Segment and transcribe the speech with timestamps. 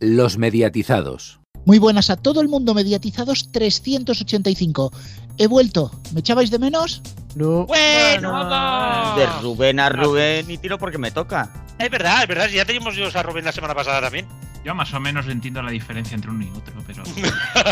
[0.00, 1.40] Los mediatizados.
[1.66, 4.92] Muy buenas a todo el mundo, mediatizados 385.
[5.38, 5.90] He vuelto.
[6.12, 7.00] ¿Me echabais de menos?
[7.34, 7.66] No.
[7.66, 9.16] Bueno, vamos.
[9.18, 11.50] De Rubén a Rubén y tiro porque me toca.
[11.78, 12.48] Es verdad, es verdad.
[12.48, 14.26] Ya teníamos yo a Rubén la semana pasada también.
[14.64, 17.02] Yo más o menos entiendo la diferencia entre uno y otro, pero.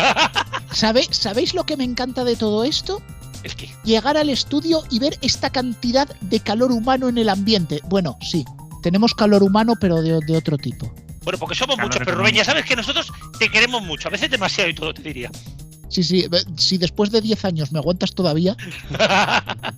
[0.71, 3.01] ¿Sabe, ¿Sabéis lo que me encanta de todo esto?
[3.43, 3.69] Es que.
[3.83, 7.79] Llegar al estudio y ver esta cantidad de calor humano en el ambiente.
[7.89, 8.43] Bueno, sí,
[8.81, 10.91] tenemos calor humano, pero de, de otro tipo.
[11.23, 14.07] Bueno, porque somos muchos, pero Rubén, ya sabes que nosotros te queremos mucho.
[14.09, 15.31] A veces demasiado y todo, te diría.
[15.89, 16.25] Sí, sí,
[16.57, 18.55] si después de 10 años me aguantas todavía.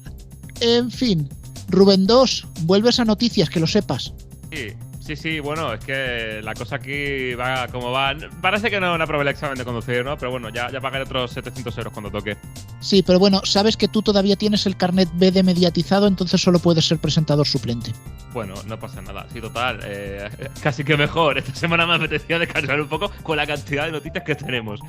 [0.62, 1.30] En fin,
[1.68, 4.14] Rubén 2, vuelves a noticias, que lo sepas.
[4.54, 4.74] Sí,
[5.06, 8.16] sí, sí, bueno, es que la cosa aquí va como va.
[8.42, 10.18] Parece que no, no aprobé el examen de conducir, ¿no?
[10.18, 12.38] Pero bueno, ya, ya pagaré otros 700 euros cuando toque.
[12.80, 16.60] Sí, pero bueno, sabes que tú todavía tienes el carnet B de mediatizado, entonces solo
[16.60, 17.92] puedes ser presentador suplente.
[18.34, 19.28] Bueno, no pasa nada.
[19.32, 20.30] Sí, total, eh,
[20.62, 21.38] casi que mejor.
[21.38, 24.80] Esta semana me apetecía descansar un poco con la cantidad de noticias que tenemos.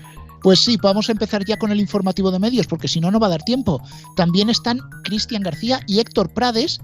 [0.43, 3.19] Pues sí, vamos a empezar ya con el informativo de medios, porque si no, no
[3.19, 3.83] va a dar tiempo.
[4.15, 6.81] También están Cristian García y Héctor Prades,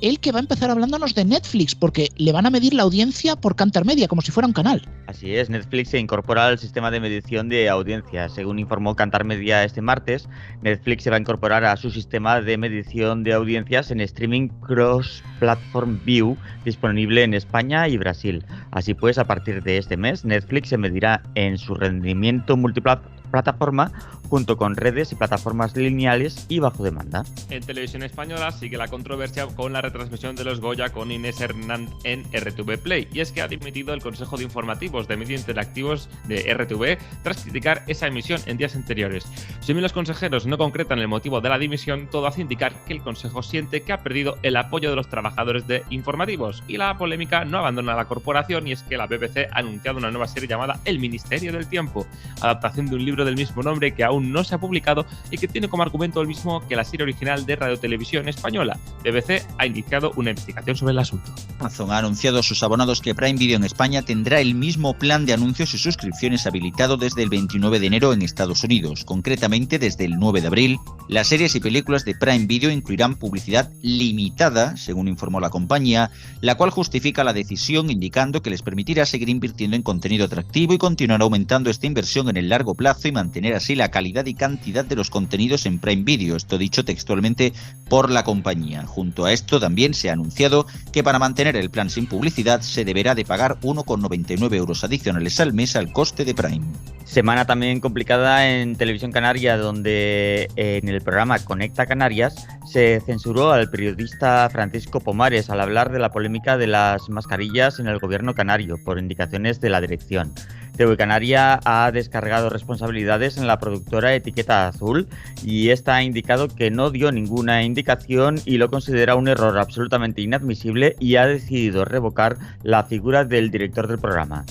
[0.00, 3.36] el que va a empezar hablándonos de Netflix, porque le van a medir la audiencia
[3.36, 4.86] por Cantar Media, como si fuera un canal.
[5.06, 8.28] Así es, Netflix se incorpora al sistema de medición de audiencia.
[8.28, 10.28] Según informó Cantar Media este martes,
[10.62, 16.00] Netflix se va a incorporar a su sistema de medición de audiencias en streaming cross-platform
[16.04, 18.44] view disponible en España y Brasil.
[18.72, 23.92] Así pues, a partir de este mes, Netflix se medirá en su rendimiento multiplataforma
[24.28, 27.24] junto con redes y plataformas lineales y bajo demanda.
[27.50, 31.88] En televisión española sigue la controversia con la retransmisión de los Goya con Inés Hernán
[32.04, 33.08] en RTV Play.
[33.12, 37.42] Y es que ha dimitido el Consejo de Informativos de Medios Interactivos de RTV tras
[37.42, 39.26] criticar esa emisión en días anteriores.
[39.60, 42.92] Si bien los consejeros no concretan el motivo de la dimisión, todo hace indicar que
[42.92, 46.62] el Consejo siente que ha perdido el apoyo de los trabajadores de informativos.
[46.68, 50.10] Y la polémica no abandona la corporación y es que la BBC ha anunciado una
[50.10, 52.06] nueva serie llamada El Ministerio del Tiempo,
[52.40, 55.48] adaptación de un libro del mismo nombre que aún no se ha publicado y que
[55.48, 58.78] tiene como argumento el mismo que la serie original de Radio Televisión Española.
[59.04, 61.32] BBC ha iniciado una investigación sobre el asunto.
[61.58, 65.26] Amazon ha anunciado a sus abonados que Prime Video en España tendrá el mismo plan
[65.26, 69.04] de anuncios y suscripciones habilitado desde el 29 de enero en Estados Unidos.
[69.04, 70.78] Concretamente, desde el 9 de abril,
[71.08, 76.10] las series y películas de Prime Video incluirán publicidad limitada, según informó la compañía,
[76.40, 80.78] la cual justifica la decisión indicando que les permitirá seguir invirtiendo en contenido atractivo y
[80.78, 84.84] continuar aumentando esta inversión en el largo plazo y mantener así la calidad y cantidad
[84.84, 87.52] de los contenidos en Prime Video, esto dicho textualmente
[87.88, 88.84] por la compañía.
[88.86, 92.84] Junto a esto también se ha anunciado que para mantener el plan sin publicidad se
[92.84, 96.66] deberá de pagar 1,99 euros adicionales al mes al coste de Prime.
[97.04, 103.52] Semana también complicada en Televisión Canaria, donde eh, en el programa Conecta Canarias se censuró
[103.52, 108.34] al periodista Francisco Pomares al hablar de la polémica de las mascarillas en el gobierno
[108.34, 110.32] canario por indicaciones de la dirección.
[110.76, 115.08] TV Canaria ha descargado responsabilidades en la productora Etiqueta Azul
[115.42, 120.22] y esta ha indicado que no dio ninguna indicación y lo considera un error absolutamente
[120.22, 124.44] inadmisible y ha decidido revocar la figura del director del programa.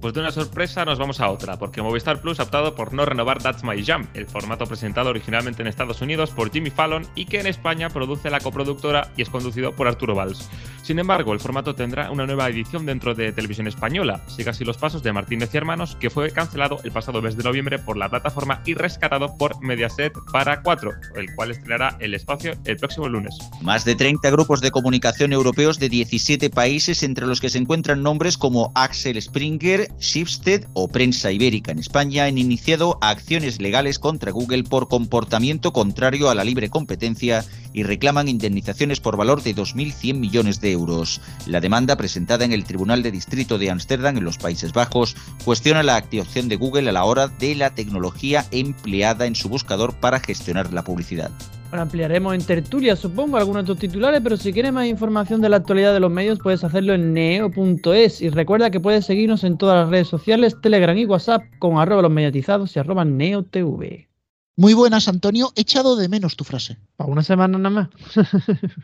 [0.00, 3.04] Pues de una sorpresa nos vamos a otra, porque Movistar Plus ha optado por no
[3.04, 7.24] renovar That's My Jam, el formato presentado originalmente en Estados Unidos por Jimmy Fallon y
[7.24, 10.48] que en España produce la coproductora y es conducido por Arturo Valls.
[10.82, 14.78] Sin embargo, el formato tendrá una nueva edición dentro de Televisión Española, sigue así los
[14.78, 18.08] pasos de Martínez y Hermanos, que fue cancelado el pasado mes de noviembre por la
[18.08, 23.36] plataforma y rescatado por Mediaset para 4, el cual estrenará el espacio el próximo lunes.
[23.62, 28.02] Más de 30 grupos de comunicación europeos de 17 países, entre los que se encuentran
[28.02, 34.32] nombres como Axel Springer, Shipstead o Prensa Ibérica en España, han iniciado acciones legales contra
[34.32, 40.14] Google por comportamiento contrario a la libre competencia y reclaman indemnizaciones por valor de 2.100
[40.14, 41.20] millones de euros.
[41.46, 45.82] La demanda presentada en el Tribunal de Distrito de Ámsterdam en los Países Bajos cuestiona
[45.82, 50.20] la actuación de Google a la hora de la tecnología empleada en su buscador para
[50.20, 51.30] gestionar la publicidad.
[51.70, 55.50] Bueno, ampliaremos en tertulia, supongo, algunos de tus titulares, pero si quieres más información de
[55.50, 58.22] la actualidad de los medios, puedes hacerlo en neo.es.
[58.22, 62.00] Y recuerda que puedes seguirnos en todas las redes sociales, Telegram y WhatsApp, con arroba
[62.00, 64.08] los mediatizados y arroba neotv.
[64.56, 65.52] Muy buenas, Antonio.
[65.54, 66.78] He echado de menos tu frase.
[66.96, 67.88] Para una semana nada más.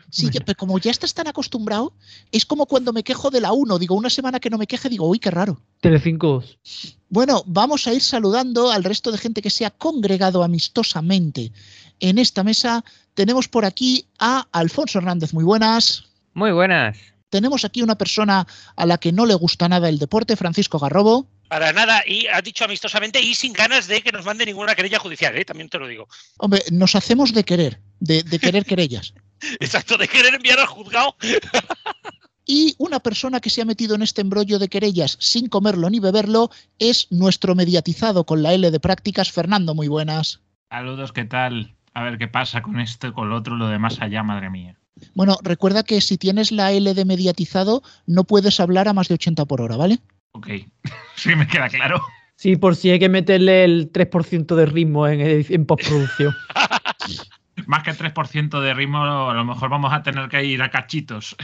[0.09, 1.91] Sí, pero como ya estás tan acostumbrado,
[2.31, 3.79] es como cuando me quejo de la 1.
[3.79, 5.59] Digo, una semana que no me queje, digo, uy, qué raro.
[5.81, 6.41] Telecinco.
[7.09, 11.51] Bueno, vamos a ir saludando al resto de gente que se ha congregado amistosamente
[11.99, 12.83] en esta mesa.
[13.13, 16.05] Tenemos por aquí a Alfonso Hernández, muy buenas.
[16.33, 16.97] Muy buenas.
[17.29, 18.45] Tenemos aquí una persona
[18.75, 21.27] a la que no le gusta nada el deporte, Francisco Garrobo.
[21.47, 24.99] Para nada, y has dicho amistosamente y sin ganas de que nos mande ninguna querella
[24.99, 25.45] judicial, ¿eh?
[25.45, 26.07] también te lo digo.
[26.37, 29.13] Hombre, nos hacemos de querer, de, de querer querellas.
[29.59, 31.15] Exacto, de querer enviar al juzgado.
[32.45, 35.99] Y una persona que se ha metido en este embrollo de querellas sin comerlo ni
[35.99, 39.73] beberlo es nuestro mediatizado con la L de prácticas, Fernando.
[39.73, 40.41] Muy buenas.
[40.69, 41.74] Saludos, ¿qué tal?
[41.95, 44.75] A ver qué pasa con esto con lo otro, lo de más allá, madre mía.
[45.13, 49.15] Bueno, recuerda que si tienes la L de mediatizado, no puedes hablar a más de
[49.15, 49.99] 80 por hora, ¿vale?
[50.33, 50.47] Ok,
[51.15, 52.01] sí me queda claro.
[52.35, 56.35] Sí, por si hay que meterle el 3% de ritmo en, en postproducción.
[57.65, 61.37] Más que 3% de ritmo, a lo mejor vamos a tener que ir a cachitos.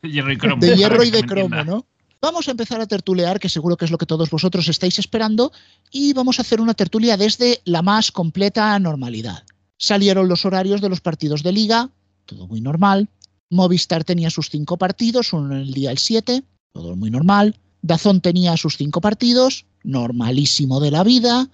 [0.00, 0.64] De hierro y cromo.
[0.64, 1.64] De hierro y de cromo, entienda.
[1.64, 1.86] ¿no?
[2.22, 5.52] Vamos a empezar a tertulear, que seguro que es lo que todos vosotros estáis esperando,
[5.92, 9.44] y vamos a hacer una tertulia desde la más completa normalidad.
[9.78, 11.90] Salieron los horarios de los partidos de liga,
[12.26, 13.08] todo muy normal.
[13.48, 16.42] Movistar tenía sus cinco partidos, uno en el día el 7,
[16.72, 17.56] todo muy normal.
[17.80, 21.48] Dazón tenía sus cinco partidos, normalísimo de la vida.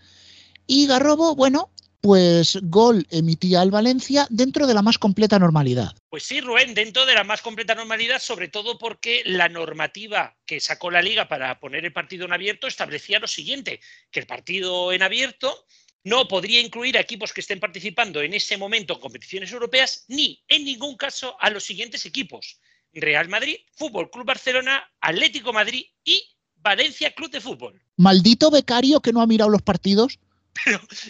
[0.67, 5.95] Y Garrobo, bueno, pues Gol emitía al Valencia dentro de la más completa normalidad.
[6.11, 10.61] Pues sí, Rubén, dentro de la más completa normalidad, sobre todo porque la normativa que
[10.61, 13.81] sacó la liga para poner el partido en abierto establecía lo siguiente,
[14.11, 15.65] que el partido en abierto
[16.05, 20.45] no podría incluir a equipos que estén participando en ese momento en competiciones europeas, ni
[20.49, 22.61] en ningún caso a los siguientes equipos.
[22.93, 26.23] Real Madrid, Fútbol Club Barcelona, Atlético Madrid y
[26.57, 27.83] Valencia Club de Fútbol.
[27.97, 30.19] Maldito becario que no ha mirado los partidos.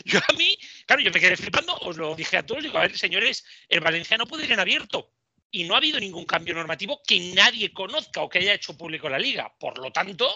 [0.05, 0.56] Yo a mí,
[0.87, 3.81] claro, yo me quedé flipando, os lo dije a todos, digo, a ver, señores, el
[3.81, 5.12] Valencia no puede ir en abierto.
[5.50, 9.08] Y no ha habido ningún cambio normativo que nadie conozca o que haya hecho público
[9.08, 9.55] la liga.
[9.61, 10.29] Por lo tanto,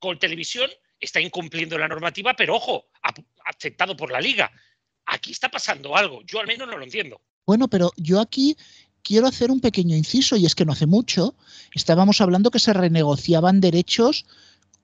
[0.00, 2.90] Gol Televisión está incumpliendo la normativa, pero ojo,
[3.44, 4.50] aceptado por la liga.
[5.06, 6.22] Aquí está pasando algo.
[6.22, 7.20] Yo al menos no lo entiendo.
[7.46, 8.56] Bueno, pero yo aquí
[9.02, 11.34] quiero hacer un pequeño inciso y es que no hace mucho
[11.74, 14.26] estábamos hablando que se renegociaban derechos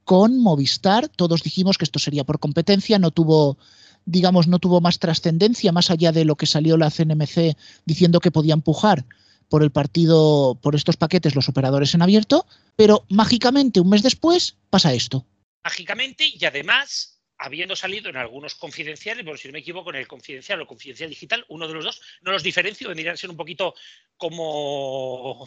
[0.05, 1.09] con Movistar.
[1.09, 3.59] Todos dijimos que esto sería por competencia, no tuvo,
[4.05, 8.31] digamos, no tuvo más trascendencia más allá de lo que salió la CNMC diciendo que
[8.31, 9.05] podía empujar
[9.49, 14.57] por el partido, por estos paquetes los operadores en abierto, pero mágicamente un mes después
[14.71, 15.25] pasa esto.
[15.63, 20.09] Mágicamente y además, habiendo salido en algunos confidenciales, bueno, si no me equivoco, en el
[20.09, 23.37] confidencial o confidencial digital, uno de los dos, no los diferencio, vendrían a ser un
[23.37, 23.75] poquito
[24.17, 25.47] como,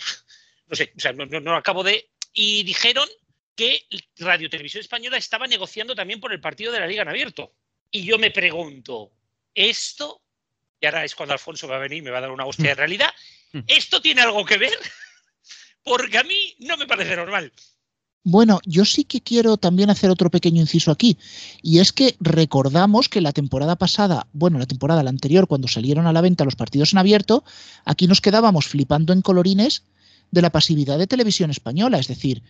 [0.68, 2.09] no sé, o sea, no, no- no acabo de...
[2.33, 3.07] Y dijeron
[3.56, 3.86] que
[4.19, 7.53] Radio Televisión Española estaba negociando también por el partido de la Liga en abierto.
[7.91, 9.12] Y yo me pregunto,
[9.53, 10.21] ¿esto?
[10.80, 12.69] Y ahora es cuando Alfonso va a venir y me va a dar una hostia
[12.69, 13.09] de realidad.
[13.68, 14.77] ¿Esto tiene algo que ver?
[15.83, 17.51] Porque a mí no me parece normal.
[18.24, 21.18] Bueno, yo sí que quiero también hacer otro pequeño inciso aquí,
[21.62, 26.06] y es que recordamos que la temporada pasada, bueno, la temporada la anterior, cuando salieron
[26.06, 27.45] a la venta los partidos en abierto,
[27.86, 29.83] aquí nos quedábamos flipando en colorines
[30.31, 32.44] de la pasividad de televisión española, es decir,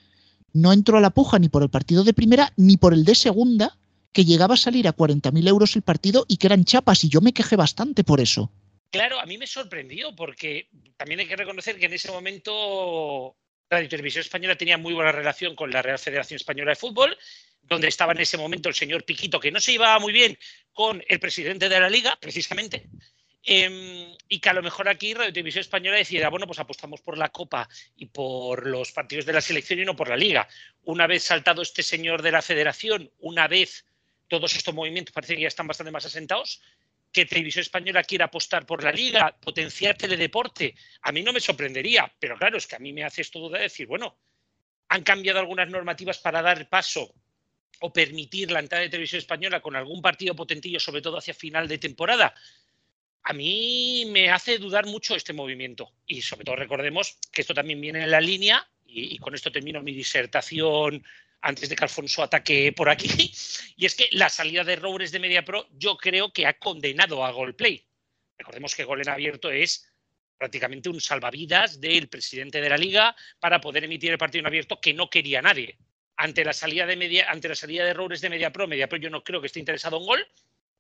[0.54, 3.14] no entró a la puja ni por el partido de primera ni por el de
[3.14, 3.78] segunda,
[4.12, 7.22] que llegaba a salir a 40.000 euros el partido y que eran chapas, y yo
[7.22, 8.52] me quejé bastante por eso.
[8.90, 10.68] Claro, a mí me sorprendió porque
[10.98, 13.36] también hay que reconocer que en ese momento
[13.70, 17.16] Radio Televisión Española tenía muy buena relación con la Real Federación Española de Fútbol,
[17.62, 20.38] donde estaba en ese momento el señor Piquito, que no se llevaba muy bien
[20.74, 22.88] con el presidente de la liga, precisamente,
[23.44, 27.16] em, y que a lo mejor aquí Radio Televisión Española decidiera, bueno, pues apostamos por
[27.16, 30.48] la Copa y por los partidos de la selección y no por la liga.
[30.86, 33.86] Una vez saltado este señor de la federación, una vez
[34.28, 36.62] todos estos movimientos parece que ya están bastante más asentados,
[37.12, 42.12] que Televisión Española quiera apostar por la liga, potenciar teledeporte, a mí no me sorprendería,
[42.20, 44.20] pero claro, es que a mí me hace esto duda de decir, bueno,
[44.90, 47.14] han cambiado algunas normativas para dar paso
[47.82, 51.68] o permitir la entrada de Televisión Española con algún partido potentillo, sobre todo hacia final
[51.68, 52.34] de temporada.
[53.24, 57.82] A mí me hace dudar mucho este movimiento y sobre todo recordemos que esto también
[57.82, 61.04] viene en la línea y, y con esto termino mi disertación
[61.42, 63.08] antes de que Alfonso ataque por aquí,
[63.78, 67.32] y es que la salida de Roures de MediaPro yo creo que ha condenado a
[67.32, 67.86] Golplay.
[68.38, 69.86] Recordemos que Gol en abierto es
[70.38, 74.80] prácticamente un salvavidas del presidente de la liga para poder emitir el partido en abierto
[74.80, 75.78] que no quería nadie.
[76.16, 79.24] Ante la salida de media, ante la salida de Roures de MediaPro, MediaPro yo no
[79.24, 80.28] creo que esté interesado en Gol.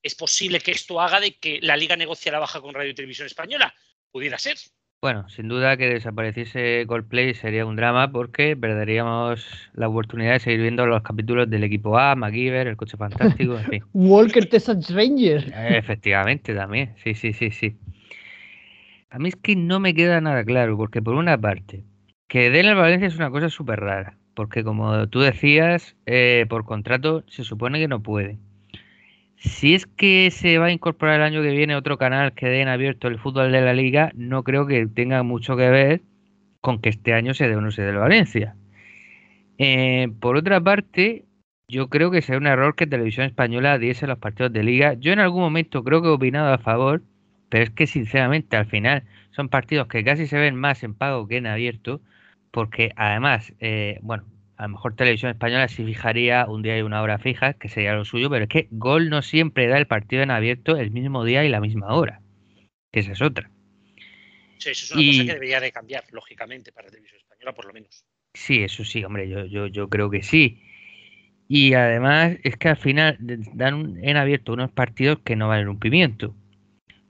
[0.02, 2.96] Es posible que esto haga de que la liga negocie la baja con Radio y
[2.96, 3.74] Televisión Española.
[4.12, 4.58] Pudiera ser.
[5.02, 10.60] Bueno, sin duda que desapareciese Coldplay sería un drama porque perderíamos la oportunidad de seguir
[10.60, 13.84] viendo los capítulos del equipo A, MacGyver, el coche fantástico, en fin.
[13.94, 15.54] Walker Texas Ranger.
[15.70, 17.78] Efectivamente, también, sí, sí, sí, sí.
[19.10, 21.86] A mí es que no me queda nada claro, porque por una parte,
[22.28, 26.66] que den al Valencia es una cosa súper rara, porque como tú decías, eh, por
[26.66, 28.38] contrato se supone que no puede.
[29.40, 32.68] Si es que se va a incorporar el año que viene otro canal que den
[32.68, 36.02] abierto el fútbol de la liga, no creo que tenga mucho que ver
[36.62, 37.70] con que este año se dé o no
[38.00, 38.56] Valencia.
[39.58, 41.26] Eh, por otra parte,
[41.70, 44.96] yo creo que sería un error que Televisión Española diese los partidos de liga.
[44.96, 47.04] Yo en algún momento creo que he opinado a favor,
[47.50, 51.28] pero es que sinceramente al final son partidos que casi se ven más en pago
[51.28, 52.02] que en abierto.
[52.52, 54.26] porque además, eh, bueno,
[54.60, 57.94] a lo mejor Televisión Española sí fijaría un día y una hora fija, que sería
[57.94, 61.24] lo suyo, pero es que Gol no siempre da el partido en abierto el mismo
[61.24, 62.20] día y la misma hora,
[62.92, 63.50] que esa es otra.
[64.58, 67.74] Sí, eso es una cosa que debería de cambiar, lógicamente, para Televisión Española, por lo
[67.74, 68.04] menos.
[68.34, 70.62] Sí, eso sí, hombre, yo, yo, yo creo que sí.
[71.48, 73.16] Y además es que al final
[73.54, 76.36] dan en abierto unos partidos que no valen un pimiento.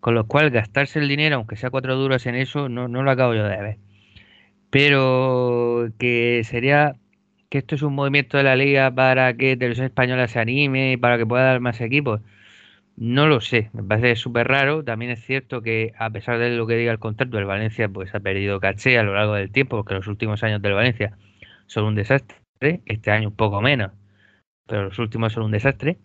[0.02, 3.10] Con lo cual gastarse el dinero, aunque sea cuatro duros en eso, no, no lo
[3.10, 3.78] acabo yo de ver.
[4.70, 6.96] Pero que sería
[7.50, 10.98] que esto es un movimiento de la liga para que Televisión Española se anime, y
[10.98, 12.22] para que pueda dar más equipos.
[12.96, 14.84] No lo sé, me parece súper raro.
[14.84, 18.14] También es cierto que a pesar de lo que diga el contrato, el Valencia pues
[18.14, 21.18] ha perdido caché a lo largo del tiempo, porque los últimos años del Valencia
[21.68, 23.92] son un desastre, este año un poco menos,
[24.68, 25.98] pero los últimos son un desastre.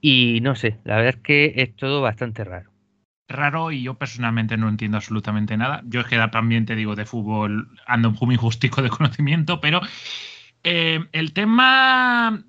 [0.00, 2.70] Y no sé, la verdad es que es todo bastante raro.
[3.26, 5.82] Raro y yo personalmente no entiendo absolutamente nada.
[5.86, 9.80] Yo es que también te digo de fútbol ando muy justico de conocimiento, pero
[10.64, 12.42] eh, el tema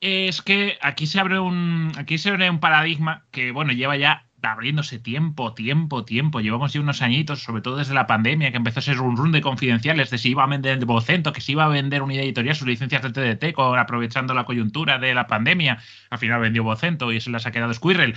[0.00, 4.26] es que aquí se abre un aquí se abre un paradigma que bueno lleva ya
[4.42, 6.40] abriéndose tiempo, tiempo, tiempo.
[6.40, 9.32] Llevamos ya unos añitos, sobre todo desde la pandemia, que empezó a ser un run
[9.32, 12.54] de confidenciales de si iba a vender Vocento, que si iba a vender unidad editorial
[12.54, 15.78] sus licencias de TDT, con, aprovechando la coyuntura de la pandemia.
[16.10, 18.14] Al final vendió Vocento y se las ha quedado Squirrel.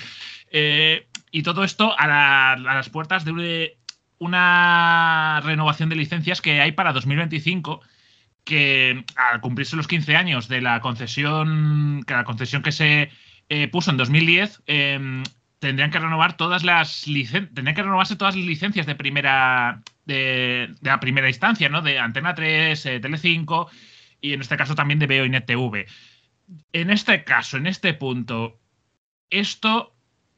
[0.52, 3.78] Eh, y todo esto a, a, las puertas de
[4.18, 7.82] una renovación de licencias que hay para 2025
[8.44, 13.10] que al cumplirse los 15 años de la concesión, que la concesión que se
[13.50, 15.24] eh, puso en 2010, eh,
[15.60, 21.00] tendrían que renovar todas las tendrían que renovarse todas las licencias de primera de, la
[21.00, 21.82] primera instancia, ¿no?
[21.82, 23.70] De Antena 3, eh, Tele5
[24.22, 25.86] y en este caso también de Veo y TV.
[26.74, 28.60] En este caso, en este punto,
[29.30, 29.96] esto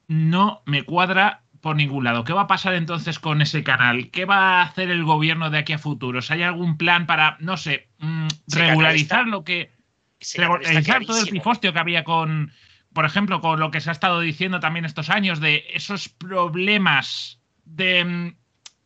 [0.07, 2.23] no me cuadra por ningún lado.
[2.23, 4.09] ¿Qué va a pasar entonces con ese canal?
[4.09, 6.19] ¿Qué va a hacer el gobierno de aquí a futuro?
[6.29, 9.71] ¿Hay algún plan para, no sé, mm, regularizar lo que...
[10.35, 12.51] Regularizar todo el pifostio que había con,
[12.93, 17.39] por ejemplo, con lo que se ha estado diciendo también estos años de esos problemas
[17.63, 18.35] de, mm,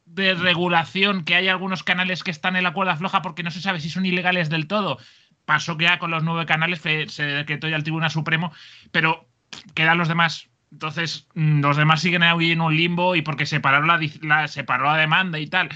[0.06, 3.62] de regulación, que hay algunos canales que están en la cuerda floja porque no se
[3.62, 4.98] sabe si son ilegales del todo.
[5.46, 8.52] Pasó que ya con los nueve canales se decretó ya el Tribunal Supremo,
[8.92, 9.28] pero
[9.74, 13.88] quedan los demás entonces, mm, los demás siguen ahí en un limbo y porque separaron
[13.88, 15.70] la, separó la demanda y tal.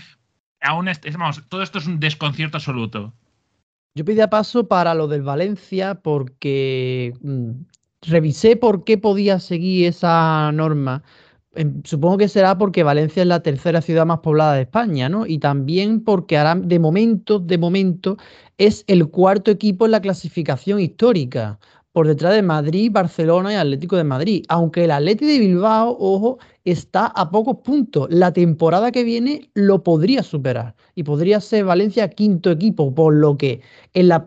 [0.60, 0.90] Aún
[1.48, 3.14] todo esto es un desconcierto absoluto.
[3.96, 7.52] Yo pedía paso para lo del Valencia porque mmm,
[8.02, 11.02] revisé por qué podía seguir esa norma.
[11.56, 15.26] Em, supongo que será porque Valencia es la tercera ciudad más poblada de España, ¿no?
[15.26, 18.18] Y también porque ahora, de momento, de momento,
[18.58, 21.58] es el cuarto equipo en la clasificación histórica
[21.92, 24.46] por detrás de Madrid, Barcelona y Atlético de Madrid.
[24.50, 28.08] Aunque el Atlético de Bilbao, ojo, está a pocos puntos.
[28.12, 33.38] La temporada que viene lo podría superar y podría ser Valencia quinto equipo, por lo
[33.38, 33.62] que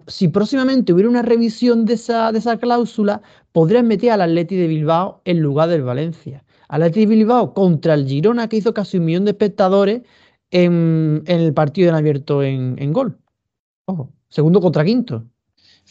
[0.08, 4.68] si próximamente hubiera una revisión de esa, de esa cláusula, podrían meter al Atlético de
[4.68, 6.44] Bilbao en lugar del Valencia.
[6.68, 10.02] Atlético de Bilbao contra el Girona, que hizo casi un millón de espectadores
[10.50, 13.18] en, en el partido en abierto en, en gol.
[13.86, 15.26] Ojo, segundo contra quinto.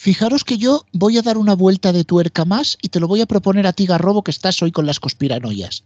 [0.01, 3.21] Fijaros que yo voy a dar una vuelta de tuerca más y te lo voy
[3.21, 5.83] a proponer a ti, Garrobo, que estás hoy con las conspiranoias.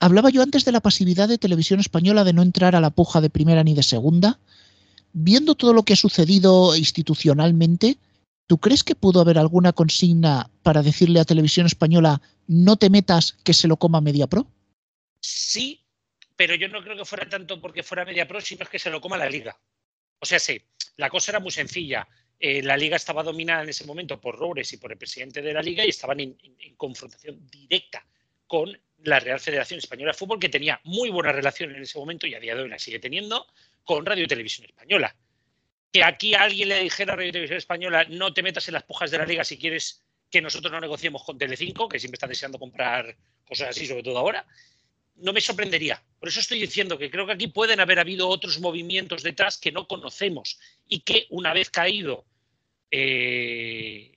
[0.00, 3.22] Hablaba yo antes de la pasividad de televisión española de no entrar a la puja
[3.22, 4.38] de primera ni de segunda.
[5.14, 7.96] Viendo todo lo que ha sucedido institucionalmente,
[8.46, 13.32] ¿tú crees que pudo haber alguna consigna para decirle a televisión española no te metas
[13.44, 14.46] que se lo coma MediaPro?
[15.22, 15.86] Sí,
[16.36, 19.00] pero yo no creo que fuera tanto porque fuera MediaPro, sino es que se lo
[19.00, 19.58] coma la liga.
[20.20, 20.60] O sea, sí,
[20.98, 22.06] la cosa era muy sencilla.
[22.40, 25.52] Eh, la liga estaba dominada en ese momento por Roures y por el presidente de
[25.52, 26.36] la liga y estaban en,
[26.76, 28.04] confrontación directa
[28.46, 32.26] con la Real Federación Española de Fútbol, que tenía muy buena relación en ese momento
[32.26, 33.46] y a día de hoy la sigue teniendo
[33.84, 35.14] con Radio y Televisión Española.
[35.92, 38.84] Que aquí alguien le dijera a Radio y Televisión Española no te metas en las
[38.84, 42.26] pujas de la liga si quieres que nosotros no negociemos con Telecinco, que siempre está
[42.26, 44.46] deseando comprar cosas así, sobre todo ahora,
[45.20, 46.02] no me sorprendería.
[46.18, 49.72] Por eso estoy diciendo que creo que aquí pueden haber habido otros movimientos detrás que
[49.72, 50.58] no conocemos
[50.88, 52.24] y que una vez caído,
[52.90, 54.12] eh,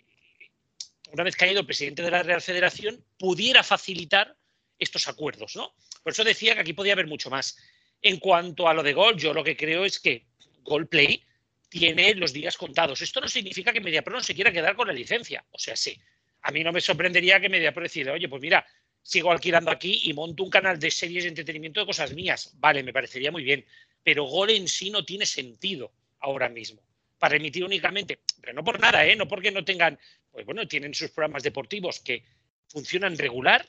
[1.12, 4.36] una vez caído el presidente de la Real Federación, pudiera facilitar
[4.80, 5.74] estos acuerdos, ¿no?
[6.04, 7.58] Por eso decía que aquí podía haber mucho más.
[8.02, 10.26] En cuanto a lo de Gol, yo lo que creo es que
[10.64, 11.24] Golplay
[11.70, 13.02] tiene los días contados.
[13.02, 15.46] Esto no significa que MediaPro no se quiera quedar con la licencia.
[15.52, 15.98] O sea, sí.
[16.42, 18.66] A mí no me sorprendería que MediaPro decida, oye, pues mira,
[19.02, 22.54] sigo alquilando aquí y monto un canal de series de entretenimiento de cosas mías.
[22.60, 23.66] Vale, me parecería muy bien.
[24.04, 26.82] Pero Gol en sí no tiene sentido ahora mismo.
[27.18, 29.16] Para emitir únicamente, pero no por nada, ¿eh?
[29.16, 30.00] No porque no tengan,
[30.32, 32.24] pues bueno, tienen sus programas deportivos que
[32.68, 33.68] funcionan regular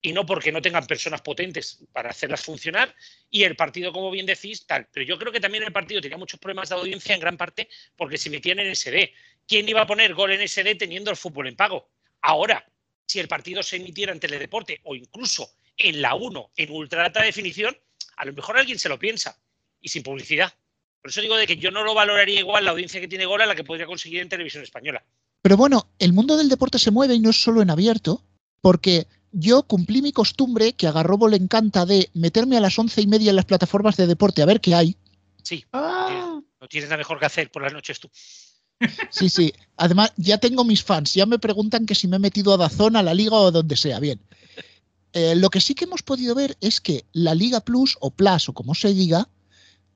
[0.00, 2.94] y no porque no tengan personas potentes para hacerlas funcionar.
[3.30, 4.88] Y el partido, como bien decís, tal.
[4.92, 7.68] Pero yo creo que también el partido tenía muchos problemas de audiencia en gran parte
[7.96, 9.12] porque se metían en SD.
[9.46, 11.88] ¿Quién iba a poner gol en SD teniendo el fútbol en pago?
[12.20, 12.64] Ahora,
[13.08, 17.22] si el partido se emitiera en Teledeporte o incluso en la 1 en ultra alta
[17.22, 17.76] definición,
[18.16, 19.38] a lo mejor alguien se lo piensa
[19.80, 20.52] y sin publicidad.
[21.00, 23.40] Por eso digo de que yo no lo valoraría igual la audiencia que tiene Gol
[23.40, 25.02] a la que podría conseguir en televisión española.
[25.40, 28.22] Pero bueno, el mundo del deporte se mueve y no es solo en abierto,
[28.60, 33.00] porque yo cumplí mi costumbre, que a Garrobo le encanta, de meterme a las once
[33.00, 34.96] y media en las plataformas de deporte a ver qué hay.
[35.42, 35.64] Sí.
[35.72, 36.40] Ah.
[36.60, 38.10] No tienes nada mejor que hacer por las noches tú.
[39.10, 39.52] Sí, sí.
[39.76, 41.14] Además, ya tengo mis fans.
[41.14, 43.50] Ya me preguntan que si me he metido a Dazón, a la Liga o a
[43.50, 44.00] donde sea.
[44.00, 44.20] Bien.
[45.12, 48.48] Eh, lo que sí que hemos podido ver es que la Liga Plus o Plus
[48.48, 49.28] o como se diga,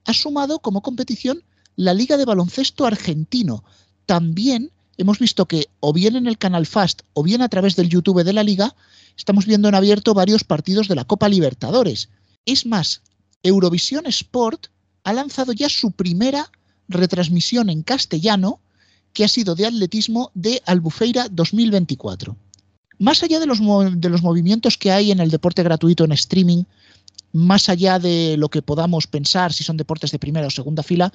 [0.05, 1.45] ha sumado como competición
[1.77, 3.65] la Liga de Baloncesto Argentino.
[4.07, 7.89] También hemos visto que o bien en el canal Fast o bien a través del
[7.89, 8.75] YouTube de la Liga,
[9.17, 12.09] estamos viendo en abierto varios partidos de la Copa Libertadores.
[12.47, 13.03] Es más,
[13.43, 14.69] Eurovisión Sport
[15.05, 16.51] ha lanzado ya su primera
[16.89, 18.61] retransmisión en castellano,
[19.13, 22.37] que ha sido de atletismo de Albufeira 2024.
[22.99, 26.65] Más allá de los, de los movimientos que hay en el deporte gratuito en streaming,
[27.33, 31.13] más allá de lo que podamos pensar si son deportes de primera o segunda fila,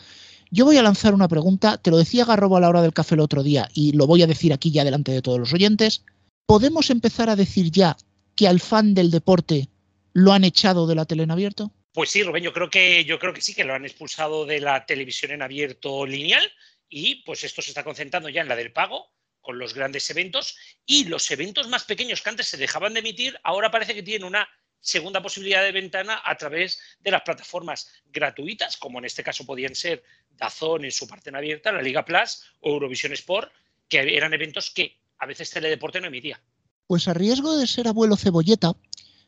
[0.50, 3.16] yo voy a lanzar una pregunta, te lo decía Garrobo a la hora del café
[3.16, 6.04] el otro día y lo voy a decir aquí ya delante de todos los oyentes.
[6.46, 7.98] ¿Podemos empezar a decir ya
[8.36, 9.68] que al fan del deporte
[10.13, 11.72] lo han echado de la tele en abierto?
[11.92, 14.62] Pues sí, Rubén, yo creo que yo creo que sí que lo han expulsado de
[14.62, 16.48] la televisión en abierto lineal
[16.89, 20.58] y pues esto se está concentrando ya en la del pago con los grandes eventos
[20.86, 24.27] y los eventos más pequeños que antes se dejaban de emitir, ahora parece que tienen
[24.27, 24.48] una
[24.79, 29.75] segunda posibilidad de ventana a través de las plataformas gratuitas, como en este caso podían
[29.75, 33.51] ser Dazón en su parte abierta, la Liga Plus o Eurovisión Sport,
[33.88, 36.41] que eran eventos que a veces Teledeporte no emitía.
[36.86, 38.74] Pues a riesgo de ser abuelo cebolleta,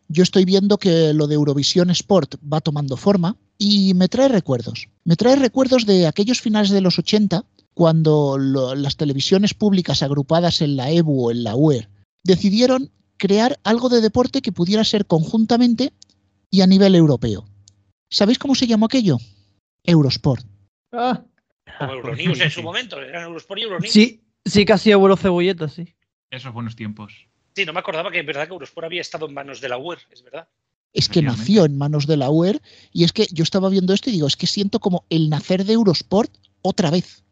[0.09, 4.89] yo estoy viendo que lo de Eurovisión Sport va tomando forma y me trae recuerdos.
[5.05, 10.61] Me trae recuerdos de aquellos finales de los 80, cuando lo, las televisiones públicas agrupadas
[10.61, 11.87] en la EBU o en la UER
[12.23, 15.93] decidieron crear algo de deporte que pudiera ser conjuntamente
[16.49, 17.45] y a nivel europeo.
[18.10, 19.17] ¿Sabéis cómo se llamó aquello?
[19.84, 20.45] Eurosport.
[20.91, 21.23] Ah,
[21.77, 23.91] Como Euronews en su momento, eran Eurosport y Euronews.
[23.93, 25.95] sí, sí, casi abuelo cebolleta, sí.
[26.31, 27.27] Esos buenos tiempos.
[27.55, 29.77] Sí, no me acordaba que es verdad que Eurosport había estado en manos de la
[29.77, 30.47] UER, es verdad.
[30.93, 32.59] Es que nació en manos de la UER
[32.91, 35.63] y es que yo estaba viendo esto y digo, es que siento como el nacer
[35.65, 36.31] de Eurosport
[36.62, 37.23] otra vez.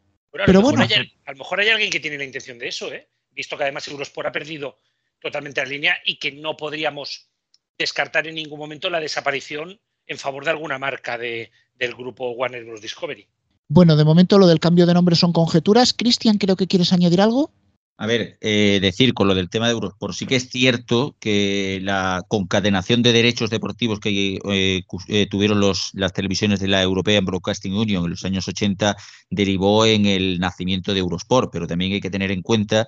[0.46, 0.82] Pero, bueno.
[0.82, 3.10] hay, a lo mejor hay alguien que tiene la intención de eso, ¿eh?
[3.32, 4.80] visto que además Eurosport ha perdido
[5.20, 7.30] totalmente la línea y que no podríamos
[7.78, 12.66] descartar en ningún momento la desaparición en favor de alguna marca de- del grupo Warner
[12.66, 12.82] Bros.
[12.82, 13.28] Discovery.
[13.70, 15.94] Bueno, de momento lo del cambio de nombre son conjeturas.
[15.94, 17.52] Cristian, creo que quieres añadir algo.
[18.00, 21.80] A ver, eh, decir con lo del tema de Eurosport, sí que es cierto que
[21.82, 27.26] la concatenación de derechos deportivos que eh, eh, tuvieron los, las televisiones de la European
[27.26, 28.96] Broadcasting Union en los años 80
[29.32, 32.86] derivó en el nacimiento de Eurosport, pero también hay que tener en cuenta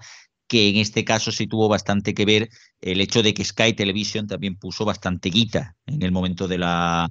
[0.47, 2.49] que en este caso sí tuvo bastante que ver
[2.81, 7.09] el hecho de que Sky Television también puso bastante guita en el momento de la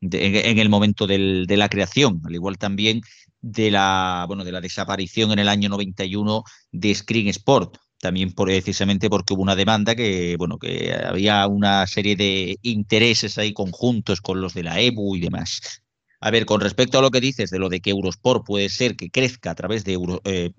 [0.00, 3.02] en el momento del- de la creación, al igual también
[3.42, 8.48] de la bueno de la desaparición en el año 91 de Screen Sport, también por,
[8.48, 14.20] precisamente porque hubo una demanda que, bueno, que había una serie de intereses ahí conjuntos
[14.20, 15.60] con los de la EBU y demás.
[16.20, 18.96] A ver, con respecto a lo que dices de lo de que Eurosport puede ser
[18.96, 20.52] que crezca a través de, Euro- eh,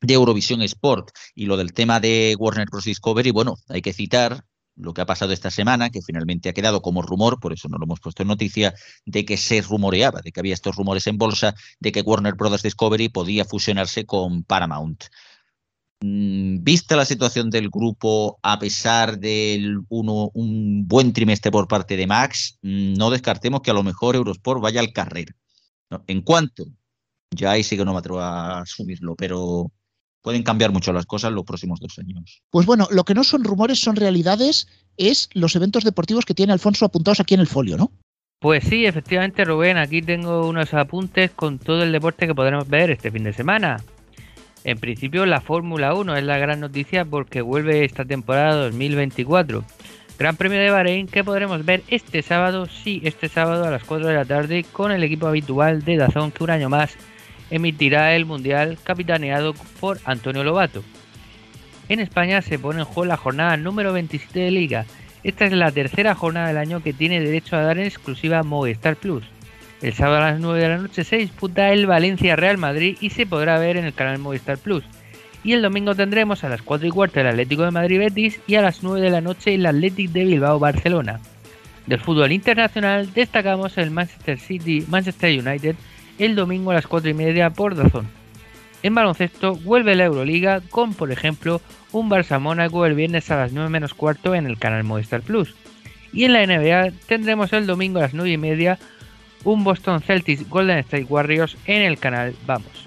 [0.00, 2.84] de Eurovisión Sport y lo del tema de Warner Bros.
[2.84, 4.44] Discovery, bueno, hay que citar
[4.76, 7.78] lo que ha pasado esta semana, que finalmente ha quedado como rumor, por eso no
[7.78, 11.18] lo hemos puesto en noticia, de que se rumoreaba, de que había estos rumores en
[11.18, 12.62] bolsa, de que Warner Bros.
[12.62, 15.04] Discovery podía fusionarse con Paramount.
[16.00, 22.06] Mm, Vista la situación del grupo, a pesar de un buen trimestre por parte de
[22.06, 25.34] Max, mm, no descartemos que a lo mejor Eurosport vaya al carrera.
[25.90, 26.04] ¿no?
[26.06, 26.64] En cuanto,
[27.30, 29.72] ya ahí sí que no me atrevo a asumirlo, pero
[30.26, 32.42] pueden cambiar mucho las cosas en los próximos dos años.
[32.50, 36.52] Pues bueno, lo que no son rumores, son realidades, es los eventos deportivos que tiene
[36.52, 37.92] Alfonso apuntados aquí en el folio, ¿no?
[38.40, 42.90] Pues sí, efectivamente, Rubén, aquí tengo unos apuntes con todo el deporte que podremos ver
[42.90, 43.76] este fin de semana.
[44.64, 49.62] En principio, la Fórmula 1 es la gran noticia porque vuelve esta temporada 2024.
[50.18, 54.08] Gran Premio de Bahrein que podremos ver este sábado, sí, este sábado a las 4
[54.08, 56.96] de la tarde con el equipo habitual de Dazón que un año más
[57.50, 60.82] emitirá el Mundial capitaneado por Antonio Lobato.
[61.88, 64.86] En España se pone en juego la jornada número 27 de Liga.
[65.22, 68.96] Esta es la tercera jornada del año que tiene derecho a dar en exclusiva Movistar
[68.96, 69.24] Plus.
[69.82, 73.10] El sábado a las 9 de la noche se disputa el Valencia Real Madrid y
[73.10, 74.84] se podrá ver en el canal Movistar Plus.
[75.44, 78.56] Y el domingo tendremos a las 4 y cuarto el Atlético de Madrid Betis y
[78.56, 81.20] a las 9 de la noche el Athletic de Bilbao Barcelona.
[81.86, 85.76] Del fútbol internacional destacamos el Manchester City Manchester United
[86.18, 88.08] el domingo a las 4 y media por Dazón.
[88.82, 91.60] En baloncesto vuelve la Euroliga con, por ejemplo,
[91.92, 95.54] un Barça Mónaco el viernes a las 9 menos cuarto en el canal Movistar Plus.
[96.12, 98.78] Y en la NBA tendremos el domingo a las 9 y media
[99.44, 102.86] un Boston Celtics Golden State Warriors en el canal Vamos.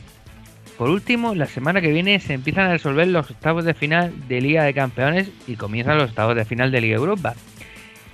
[0.78, 4.40] Por último, la semana que viene se empiezan a resolver los octavos de final de
[4.40, 7.36] Liga de Campeones y comienzan los octavos de final de Liga Europa.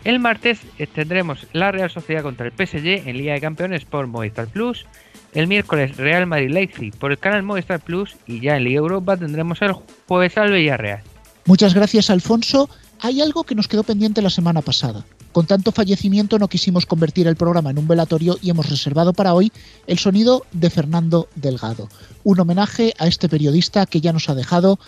[0.04, 0.62] El martes
[0.94, 4.88] tendremos la Real Sociedad contra el PSG en Liga de Campeones por Movistar Plus.
[5.36, 9.18] El miércoles Real Madrid Leipzig por el canal Movistar Plus y ya en Liga Europa
[9.18, 9.74] tendremos el
[10.08, 11.02] jueves al Villarreal.
[11.46, 12.70] Muchas gracias, Alfonso.
[13.02, 15.06] Hay algo que nos quedó pendiente la semana pasada.
[15.34, 19.34] Con tanto fallecimiento no quisimos convertir el programa en un velatorio y hemos reservado para
[19.34, 19.52] hoy
[19.88, 21.90] el sonido de Fernando Delgado.
[22.24, 24.80] Un homenaje a este periodista que ya nos ha dejado.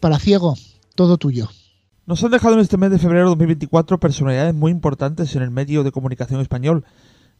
[0.00, 0.54] Para ciego,
[0.94, 1.48] todo tuyo.
[2.04, 5.50] Nos han dejado en este mes de febrero de 2024 personalidades muy importantes en el
[5.50, 6.84] medio de comunicación español.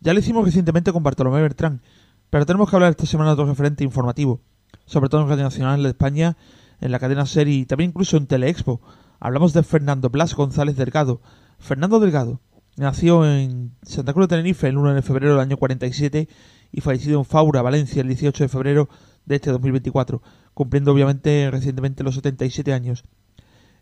[0.01, 1.83] Ya lo hicimos recientemente con Bartolomé Bertrán,
[2.31, 4.41] pero tenemos que hablar esta semana de otro referente informativo,
[4.87, 6.37] sobre todo en Radio Nacional de España,
[6.81, 8.81] en la cadena serie y también incluso en Teleexpo.
[9.21, 11.21] Hablamos de Fernando Blas González Delgado.
[11.59, 12.41] Fernando Delgado
[12.77, 16.29] nació en Santa Cruz de Tenerife el 1 de febrero del año 47
[16.73, 18.89] y fallecido en Faura, Valencia, el 18 de febrero
[19.27, 20.23] de este 2024,
[20.55, 23.05] cumpliendo obviamente recientemente los 77 años.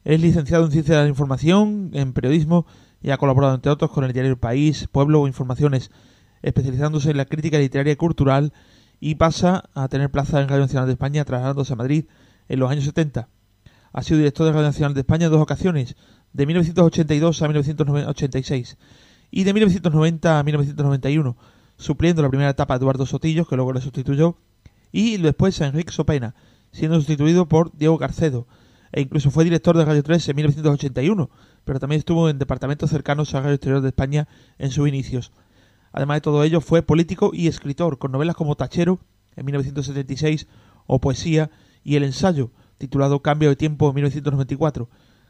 [0.04, 2.66] Es licenciado en Ciencia de la Información, en Periodismo
[3.00, 5.90] y ha colaborado entre otros con el diario El País, Pueblo o Informaciones,
[6.42, 8.52] especializándose en la crítica literaria y cultural
[9.00, 12.04] y pasa a tener plaza en Radio Nacional de España trasladándose a Madrid
[12.48, 13.28] en los años 70.
[13.92, 15.96] Ha sido director de Radio Nacional de España en dos ocasiones,
[16.32, 18.78] de 1982 a 1986
[19.30, 21.36] y de 1990 a 1991,
[21.76, 24.36] supliendo la primera etapa a Eduardo Sotillos, que luego le sustituyó,
[24.92, 26.34] y después a Enrique Sopena,
[26.70, 28.46] siendo sustituido por Diego Carcedo,
[28.92, 31.30] e incluso fue director de Radio 3 en 1981,
[31.64, 34.28] pero también estuvo en departamentos cercanos a Radio Exterior de España
[34.58, 35.32] en sus inicios.
[35.92, 39.00] Además de todo ello, fue político y escritor, con novelas como Tachero,
[39.36, 40.46] en 1976,
[40.86, 41.50] o Poesía,
[41.84, 44.88] y El ensayo, titulado Cambio de Tiempo en 1994,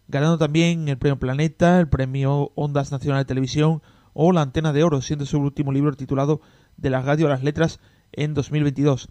[0.09, 4.85] ganando también el Premio Planeta, el Premio Ondas Nacional de Televisión o la Antena de
[4.85, 6.41] Oro, siendo su último libro titulado
[6.77, 7.81] De la radio a las letras
[8.13, 9.09] en 2022.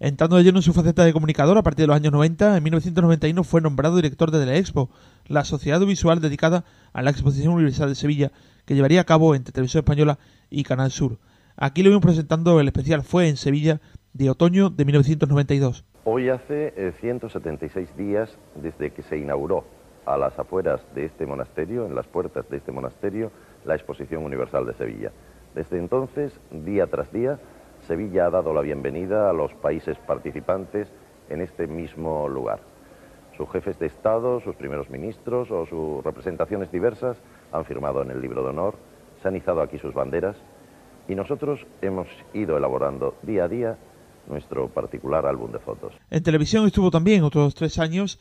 [0.00, 2.62] Entrando de lleno en su faceta de comunicador a partir de los años 90, en
[2.62, 4.90] 1991 fue nombrado director de Expo,
[5.26, 8.32] la sociedad audiovisual dedicada a la Exposición Universal de Sevilla,
[8.64, 10.18] que llevaría a cabo entre Televisión Española
[10.50, 11.18] y Canal Sur.
[11.56, 13.80] Aquí lo vimos presentando el especial Fue en Sevilla
[14.12, 15.84] de otoño de 1992.
[16.04, 19.64] Hoy hace 176 eh, días desde que se inauguró
[20.06, 23.30] a las afueras de este monasterio, en las puertas de este monasterio,
[23.64, 25.12] la Exposición Universal de Sevilla.
[25.54, 27.38] Desde entonces, día tras día,
[27.86, 30.88] Sevilla ha dado la bienvenida a los países participantes
[31.30, 32.73] en este mismo lugar.
[33.36, 37.16] Sus jefes de Estado, sus primeros ministros o sus representaciones diversas
[37.52, 38.76] han firmado en el libro de honor,
[39.22, 40.36] se han izado aquí sus banderas
[41.08, 43.78] y nosotros hemos ido elaborando día a día
[44.28, 45.92] nuestro particular álbum de fotos.
[46.10, 48.18] En televisión estuvo también otros tres años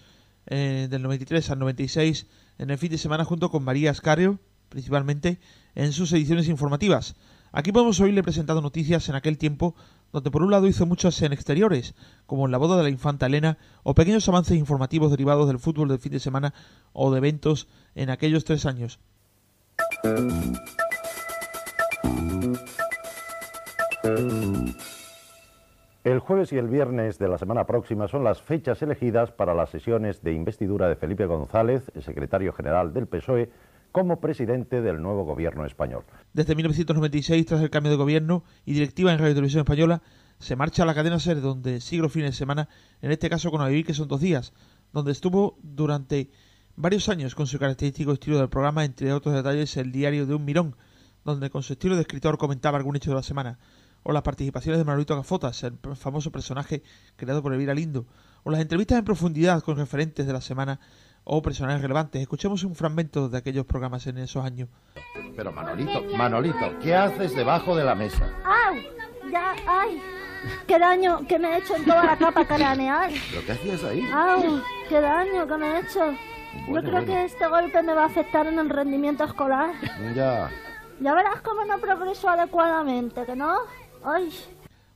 [0.47, 5.39] eh, del 93 al 96 en el fin de semana junto con María Ascario, principalmente
[5.75, 7.15] en sus ediciones informativas.
[7.51, 9.75] Aquí podemos oírle presentando noticias en aquel tiempo
[10.13, 11.95] donde por un lado hizo muchas en exteriores,
[12.25, 15.89] como en la boda de la infanta Elena, o pequeños avances informativos derivados del fútbol
[15.89, 16.53] del fin de semana
[16.93, 18.99] o de eventos en aquellos tres años.
[26.03, 29.69] El jueves y el viernes de la semana próxima son las fechas elegidas para las
[29.69, 33.49] sesiones de investidura de Felipe González, el secretario general del PSOE,
[33.93, 36.03] como presidente del nuevo gobierno español.
[36.33, 40.01] Desde 1996, tras el cambio de gobierno y directiva en Radio Televisión Española,
[40.39, 42.67] se marcha a la cadena SER, donde sigue los fines de semana,
[43.03, 44.51] en este caso con A que son dos días,
[44.91, 46.31] donde estuvo durante
[46.75, 50.43] varios años con su característico estilo del programa, entre otros detalles, el diario de un
[50.43, 50.75] mirón,
[51.23, 53.59] donde con su estilo de escritor comentaba algún hecho de la semana
[54.01, 56.81] o las participaciones de Manolito Gafotas, el famoso personaje
[57.15, 58.07] creado por Elvira Lindo,
[58.43, 60.79] o las entrevistas en profundidad con referentes de la semana
[61.23, 62.21] o personajes relevantes.
[62.21, 64.69] Escuchemos un fragmento de aquellos programas en esos años.
[65.35, 68.29] Pero Manolito, Manolito, ¿qué haces debajo de la mesa?
[68.45, 68.75] ¡Au!
[69.31, 70.01] Ya, ay.
[70.67, 73.13] ¡Qué daño que me he hecho en toda la capa craneal!
[73.31, 74.07] ¿Pero qué hacías ahí?
[74.11, 74.61] ¡Au!
[74.89, 76.13] ¡Qué daño que me he hecho!
[76.67, 79.71] Yo creo que este golpe me va a afectar en el rendimiento escolar.
[80.13, 80.51] Ya.
[80.99, 83.57] Ya verás cómo no progreso adecuadamente, ¿que no?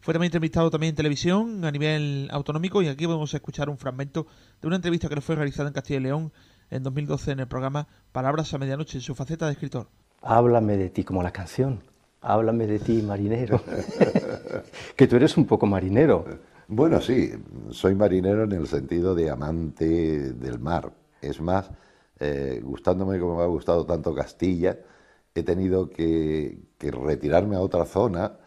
[0.08, 4.26] Fue también entrevistado también en televisión a nivel autonómico y aquí podemos escuchar un fragmento
[4.62, 6.32] de una entrevista que le fue realizada en Castilla y León
[6.70, 9.88] en 2012 en el programa Palabras a Medianoche en su faceta de escritor.
[10.22, 11.82] Háblame de ti como la canción.
[12.22, 13.62] Háblame de ti, marinero.
[14.96, 16.24] que tú eres un poco marinero.
[16.70, 17.34] Bueno, sí,
[17.72, 20.89] soy marinero en el sentido de amante del mar.
[21.22, 21.70] Es más,
[22.22, 24.80] eh, gustándome como me ha gustado tanto Castilla,
[25.36, 28.38] he tenido que, que retirarme a otra zona,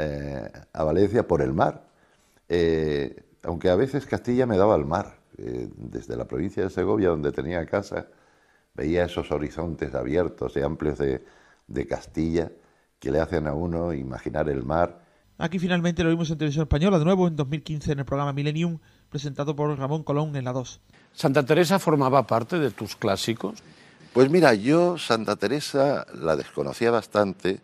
[0.00, 1.84] eh, a Valencia, por el mar.
[2.48, 5.18] Eh, aunque a veces Castilla me daba al mar.
[5.38, 8.08] Eh, desde la provincia de Segovia, donde tenía casa,
[8.74, 11.24] veía esos horizontes abiertos y amplios de,
[11.66, 12.50] de Castilla
[12.98, 15.00] que le hacen a uno imaginar el mar.
[15.38, 18.78] Aquí finalmente lo vimos en televisión española, de nuevo en 2015 en el programa Millennium,
[19.08, 20.80] presentado por Ramón Colón en la 2.
[21.14, 23.62] ¿Santa Teresa formaba parte de tus clásicos?
[24.12, 27.60] Pues mira, yo Santa Teresa la desconocía bastante.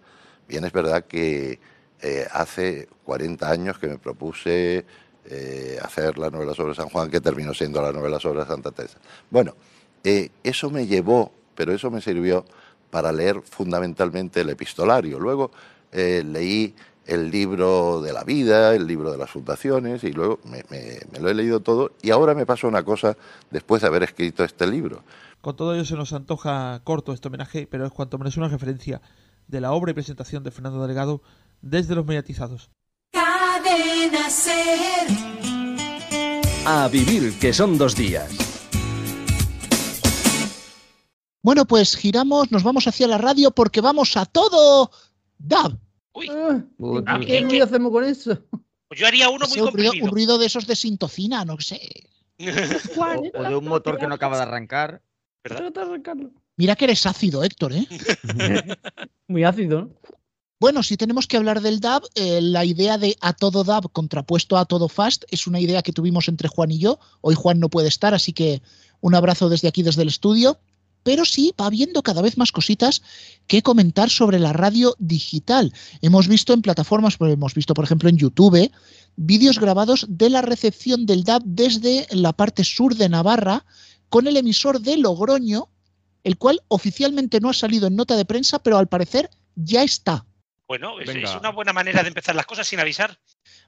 [0.49, 1.61] Bien, es verdad que
[2.03, 4.85] eh, hace 40 años que me propuse
[5.25, 8.99] eh, hacer la novela sobre San Juan, que terminó siendo la novela sobre Santa Teresa.
[9.31, 9.55] Bueno,
[10.05, 12.45] eh, eso me llevó, pero eso me sirvió
[12.91, 15.19] para leer fundamentalmente el epistolario.
[15.19, 15.51] Luego
[15.93, 16.75] leí
[17.07, 21.35] el libro de la vida, el libro de las fundaciones, y luego me lo he
[21.35, 21.93] leído todo.
[22.03, 23.17] Y ahora me pasa una cosa
[23.51, 25.03] después de haber escrito este libro.
[25.47, 29.01] Con todo ello se nos antoja corto este homenaje, pero es cuanto menos una referencia
[29.47, 31.23] de la obra y presentación de Fernando Delgado
[31.61, 32.71] desde los mediatizados.
[33.13, 35.07] Cadena Ser.
[36.67, 38.31] A vivir que son dos días.
[41.43, 44.91] Bueno, pues giramos, nos vamos hacia la radio porque vamos a todo
[45.39, 45.79] DAB.
[46.13, 46.29] Uy,
[47.07, 48.39] Ah, ¿Qué ruido hacemos con eso?
[48.89, 51.81] pues yo haría uno muy un, ruido, un ruido de esos de sintocina, no sé.
[52.39, 52.41] O,
[53.39, 55.03] o de un motor que no acaba de arrancar.
[55.45, 56.33] Arrancarlo.
[56.57, 57.87] Mira que eres ácido, Héctor, ¿eh?
[59.29, 59.91] Muy ácido, ¿no?
[60.59, 64.57] Bueno, si tenemos que hablar del DAB, eh, la idea de a todo DAB contrapuesto
[64.57, 66.99] a todo fast es una idea que tuvimos entre Juan y yo.
[67.21, 68.63] Hoy Juan no puede estar, así que
[69.03, 70.59] un abrazo desde aquí, desde el estudio.
[71.03, 73.03] Pero sí, va habiendo cada vez más cositas
[73.47, 75.75] que comentar sobre la radio digital.
[76.01, 78.73] Hemos visto en plataformas, pues, hemos visto por ejemplo en YouTube,
[79.17, 83.67] vídeos grabados de la recepción del DAB desde la parte sur de Navarra
[84.09, 85.69] con el emisor de Logroño,
[86.25, 90.26] el cual oficialmente no ha salido en nota de prensa, pero al parecer ya está.
[90.69, 93.19] Bueno, es, una buena manera de empezar las cosas sin avisar.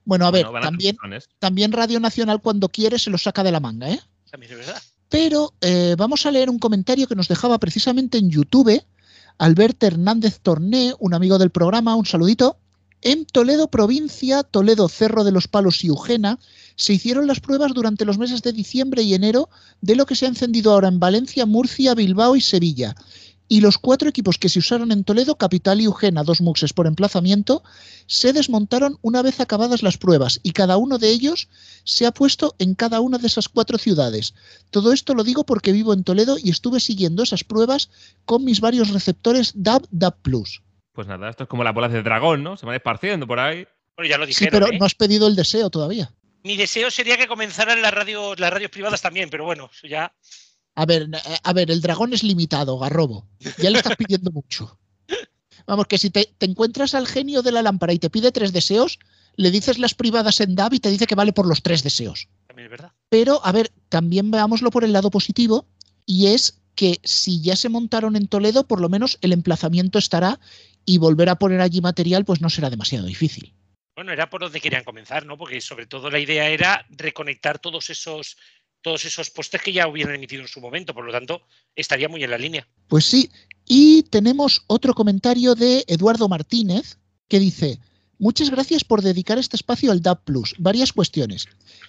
[0.05, 3.53] Bueno, a ver, Bueno, van a también, Radio Nacional cuando quiere se lo saca de
[3.53, 4.01] la manga, ¿eh?
[4.31, 4.83] También es verdad.
[5.09, 8.83] Pero eh, vamos a leer un comentario que nos dejaba precisamente en YouTube
[9.39, 12.59] Alberto Hernández Torné, un amigo del programa, un saludito.
[13.01, 16.41] En Toledo provincia, Toledo Cerro de los Palos y Eugena,
[16.75, 19.49] se hicieron las pruebas durante los meses de diciembre y enero
[19.81, 22.97] de lo que se ha encendido ahora en Valencia, Murcia, Bilbao y Sevilla.
[23.49, 26.87] Y los cuatro equipos que se usaron en Toledo, Capital y Eugena, dos muxes por
[26.87, 27.63] emplazamiento,
[28.07, 31.49] se desmontaron una vez acabadas las pruebas y cada uno de ellos
[31.85, 34.35] se ha puesto en cada una de esas cuatro ciudades.
[34.71, 37.91] Todo esto lo digo porque vivo en Toledo y estuve siguiendo esas pruebas
[38.27, 40.63] con mis varios receptores DAB, DAB Plus.
[40.93, 42.57] Pues nada, esto es como las bolas de dragón, ¿no?
[42.57, 43.67] Se van esparciendo por ahí.
[43.97, 44.61] Bueno, ya lo Sí, dijeron.
[44.61, 44.79] pero ¿eh?
[44.79, 46.13] no has pedido el deseo todavía.
[46.45, 50.13] Mi deseo sería que comenzaran las radios, las radios privadas también, pero bueno, eso ya.
[50.79, 53.27] A ver, eh, a ver, el dragón es limitado, Garrobo.
[53.59, 54.79] Ya le estás pidiendo mucho.
[55.67, 58.53] Vamos, que si te, te encuentras al genio de la lámpara y te pide tres
[58.53, 59.01] deseos,
[59.35, 62.29] le dices las privadas en DAB y te dice que vale por los tres deseos.
[62.47, 62.93] También es verdad.
[63.09, 65.67] Pero, a ver, también veámoslo por el lado positivo,
[66.07, 70.38] y es que si ya se montaron en Toledo, por lo menos el emplazamiento estará
[70.85, 73.53] y volver a poner allí material, pues no será demasiado difícil.
[73.99, 75.37] Bueno, era por donde querían comenzar, ¿no?
[75.37, 78.37] Porque sobre todo la idea era reconectar todos esos,
[78.83, 80.95] todos esos postes que ya hubieran emitido en su momento.
[80.95, 81.43] Por lo tanto,
[81.75, 82.69] estaría muy en la línea.
[82.88, 83.31] Pues sí,
[83.67, 87.81] y tenemos otro comentario de Eduardo Martínez que dice,
[88.19, 90.21] muchas gracias por dedicar este espacio al DAB.
[90.59, 91.47] Varias cuestiones.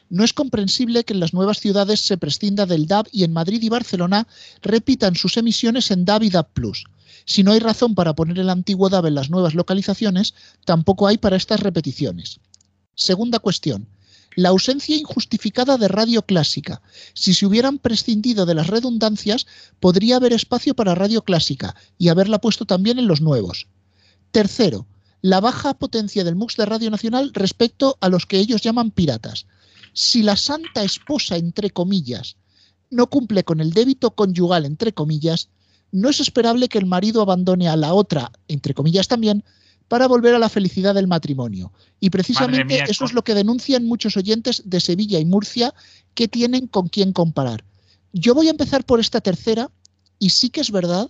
[0.10, 3.62] No es comprensible que en las nuevas ciudades se prescinda del DAB y en Madrid
[3.62, 4.28] y Barcelona
[4.62, 6.84] repitan sus emisiones en DAB y DAB Plus.
[7.26, 10.34] Si no hay razón para poner el antiguo DAB en las nuevas localizaciones,
[10.66, 12.40] tampoco hay para estas repeticiones.
[12.96, 13.88] Segunda cuestión.
[14.40, 16.82] La ausencia injustificada de radio clásica.
[17.14, 19.46] Si se hubieran prescindido de las redundancias,
[19.82, 23.68] podría haber espacio para radio clásica y haberla puesto también en los nuevos.
[24.32, 24.88] Tercero,
[25.22, 29.46] la baja potencia del MUX de Radio Nacional respecto a los que ellos llaman piratas.
[29.92, 32.38] Si la santa esposa, entre comillas,
[32.90, 35.50] no cumple con el débito conyugal, entre comillas,
[35.92, 39.44] no es esperable que el marido abandone a la otra, entre comillas también,
[39.90, 41.74] para volver a la felicidad del matrimonio.
[42.00, 45.74] Y precisamente mía, eso es lo que denuncian muchos oyentes de Sevilla y Murcia
[46.14, 47.66] que tienen con quién comparar.
[48.14, 49.70] Yo voy a empezar por esta tercera
[50.18, 51.10] y sí que es verdad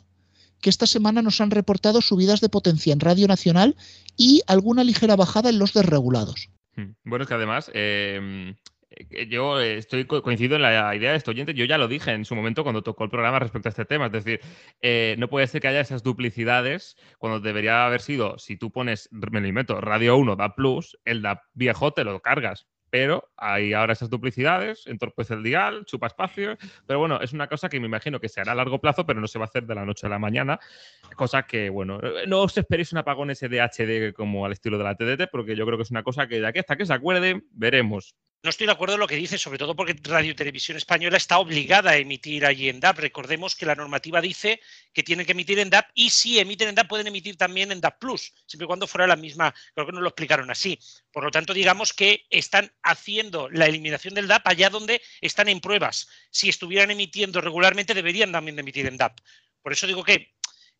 [0.62, 3.76] que esta semana nos han reportado subidas de potencia en Radio Nacional
[4.18, 6.50] y alguna ligera bajada en los desregulados.
[6.76, 6.94] Hmm.
[7.04, 8.56] Bueno, es que además, eh,
[9.30, 11.54] yo eh, estoy co- coincido en la idea de este oyente.
[11.54, 14.08] Yo ya lo dije en su momento cuando tocó el programa respecto a este tema.
[14.08, 14.39] Es decir,
[14.82, 19.08] eh, no puede ser que haya esas duplicidades cuando debería haber sido, si tú pones,
[19.12, 22.67] me lo invento, Radio 1 da Plus, el da viejo te lo cargas.
[22.91, 27.69] pero hay ahora esas duplicidades, entorpece el dial, chupa espacio, pero bueno, es una cosa
[27.69, 29.67] que me imagino que se hará a largo plazo, pero no se va a hacer
[29.67, 30.60] de la noche a la mañana,
[31.15, 34.84] cosa que, bueno, no os esperéis un apagón ese de HD como al estilo de
[34.86, 36.93] la TDT, porque yo creo que es una cosa que de aquí hasta que se
[36.93, 38.15] acuerden, veremos.
[38.41, 41.39] No estoy de acuerdo en lo que dice, sobre todo porque Radio Televisión Española está
[41.39, 42.99] obligada a emitir allí en DAP.
[42.99, 44.62] Recordemos que la normativa dice
[44.93, 47.82] que tienen que emitir en DAP y si emiten en DAP pueden emitir también en
[47.82, 49.54] DAP Plus, siempre y cuando fuera la misma.
[49.73, 50.80] Creo que nos lo explicaron así.
[51.12, 55.60] Por lo tanto, digamos que están haciendo la eliminación del DAP allá donde están en
[55.60, 56.08] pruebas.
[56.32, 59.19] Si estuvieran emitiendo regularmente, deberían también emitir en DAP.
[59.62, 60.34] Por eso digo que,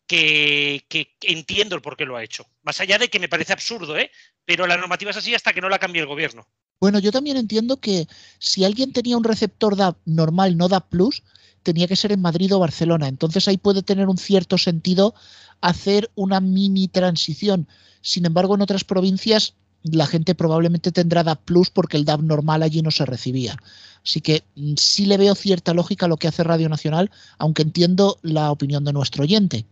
[0.06, 2.46] que, que entiendo el por qué lo ha hecho.
[2.62, 4.10] Más allá de que me parece absurdo, ¿eh?
[4.46, 6.48] pero la normativa es así hasta que no la cambie el gobierno.
[6.80, 11.22] Bueno, yo también entiendo que si alguien tenía un receptor DAB normal, no DAB Plus,
[11.62, 13.06] tenía que ser en Madrid o Barcelona.
[13.06, 15.14] Entonces ahí puede tener un cierto sentido
[15.60, 17.68] hacer una mini transición.
[18.00, 22.62] Sin embargo, en otras provincias la gente probablemente tendrá DAB Plus porque el DAB normal
[22.62, 23.56] allí no se recibía.
[24.02, 27.62] Así que mm, sí le veo cierta lógica a lo que hace Radio Nacional, aunque
[27.62, 29.66] entiendo la opinión de nuestro oyente.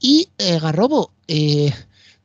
[0.00, 1.72] Y eh, Garrobo, eh,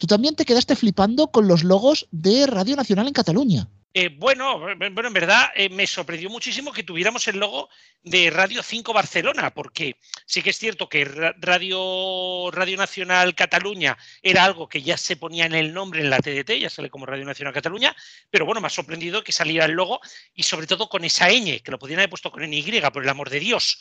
[0.03, 3.69] tú también te quedaste flipando con los logos de Radio Nacional en Cataluña.
[3.93, 7.69] Eh, bueno, bueno, en verdad eh, me sorprendió muchísimo que tuviéramos el logo
[8.03, 14.43] de Radio 5 Barcelona, porque sí que es cierto que Radio, Radio Nacional Cataluña era
[14.43, 17.23] algo que ya se ponía en el nombre en la TDT, ya sale como Radio
[17.23, 17.95] Nacional Cataluña,
[18.29, 20.01] pero bueno, me ha sorprendido que saliera el logo
[20.33, 23.09] y sobre todo con esa ñ, que lo podrían haber puesto con NY, por el
[23.09, 23.77] amor de Dios.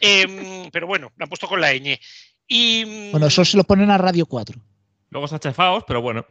[0.00, 2.00] Em, pero bueno, lo han puesto con la ñ.
[2.48, 4.71] Y, Bueno, eso se lo ponen a Radio 4.
[5.12, 6.26] Luego se ha chafaos, pero bueno.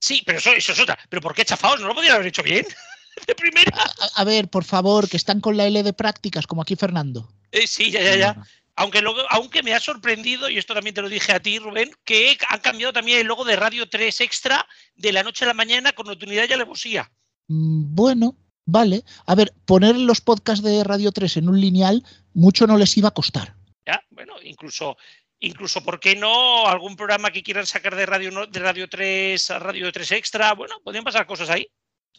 [0.00, 0.98] Sí, pero eso, eso es otra.
[1.08, 1.80] ¿Pero por qué chafados?
[1.80, 2.66] ¿No lo podían haber hecho bien?
[3.26, 3.76] De primera.
[3.76, 7.32] A, a ver, por favor, que están con la L de prácticas, como aquí Fernando.
[7.50, 8.42] Eh, sí, ya, ya, ya.
[8.76, 11.90] Aunque, luego, aunque me ha sorprendido, y esto también te lo dije a ti, Rubén,
[12.04, 14.64] que han cambiado también el logo de Radio 3 Extra
[14.94, 17.10] de la noche a la mañana con nocturnidad y alevosía.
[17.48, 18.36] Mm, Bueno,
[18.66, 19.02] vale.
[19.26, 23.08] A ver, poner los podcasts de Radio 3 en un lineal mucho no les iba
[23.08, 23.56] a costar.
[23.84, 24.96] Ya, bueno, incluso,
[25.40, 26.66] incluso, ¿por qué no?
[26.66, 30.76] Algún programa que quieran sacar de Radio, de Radio 3 a Radio 3 Extra, bueno,
[30.82, 31.66] podrían pasar cosas ahí.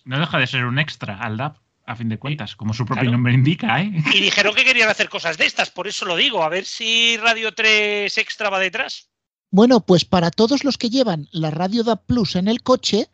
[0.05, 3.01] No deja de ser un extra al DAP, a fin de cuentas, como su propio
[3.03, 3.11] Claro.
[3.17, 3.91] nombre indica, ¿eh?
[4.13, 7.17] Y dijeron que querían hacer cosas de estas, por eso lo digo, a ver si
[7.17, 9.09] Radio 3 Extra va detrás.
[9.51, 13.07] Bueno, pues para todos los que llevan la Radio DAB Plus en el coche,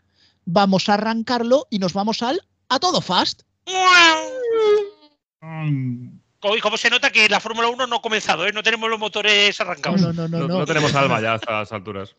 [0.46, 3.44] vamos a arrancarlo y nos vamos al a todo fast.
[6.42, 8.52] Hoy, como se nota que la Fórmula 1 no ha comenzado, ¿eh?
[8.54, 10.02] no tenemos los motores arrancados.
[10.02, 10.60] No, no, no, No, no.
[10.60, 12.16] no tenemos alma ya a estas alturas.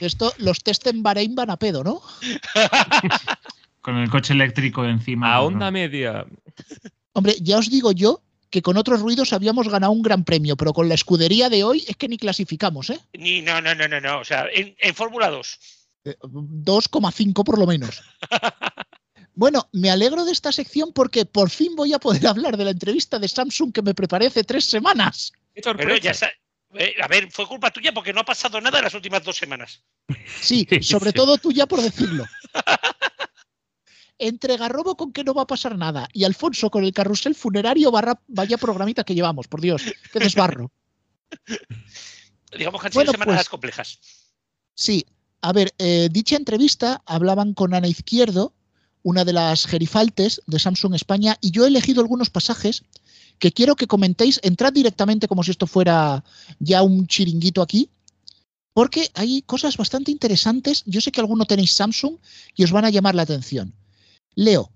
[0.00, 2.02] Esto, los test en Bahrein van a pedo, ¿no?
[3.80, 5.34] Con el coche eléctrico encima.
[5.34, 5.72] A onda no.
[5.72, 6.26] media.
[7.12, 10.72] Hombre, ya os digo yo que con otros ruidos habíamos ganado un gran premio, pero
[10.72, 13.00] con la escudería de hoy es que ni clasificamos, ¿eh?
[13.14, 14.20] Ni, no, no, no, no, no.
[14.20, 15.58] O sea, en, en Fórmula 2.
[16.04, 18.02] Eh, 2,5 por lo menos.
[19.34, 22.70] Bueno, me alegro de esta sección porque por fin voy a poder hablar de la
[22.70, 25.32] entrevista de Samsung que me preparé hace tres semanas.
[25.54, 26.12] Pero ya
[26.76, 29.36] eh, a ver, fue culpa tuya porque no ha pasado nada en las últimas dos
[29.36, 29.82] semanas.
[30.40, 32.24] Sí, sobre todo tú ya por decirlo.
[34.18, 37.90] Entre Garrobo con que no va a pasar nada y Alfonso con el carrusel funerario
[37.90, 40.70] barra, vaya programita que llevamos, por Dios, qué desbarro.
[42.56, 43.98] Digamos que han sido Bueno, semanas pues- complejas.
[44.76, 45.06] Sí,
[45.40, 48.52] a ver, eh, dicha entrevista hablaban con Ana Izquierdo,
[49.04, 52.82] una de las gerifaltes de Samsung España, y yo he elegido algunos pasajes
[53.38, 54.40] que quiero que comentéis.
[54.42, 56.24] Entrad directamente como si esto fuera
[56.58, 57.90] ya un chiringuito aquí,
[58.72, 60.82] porque hay cosas bastante interesantes.
[60.86, 62.16] Yo sé que alguno tenéis Samsung
[62.56, 63.74] y os van a llamar la atención.
[64.34, 64.70] Leo.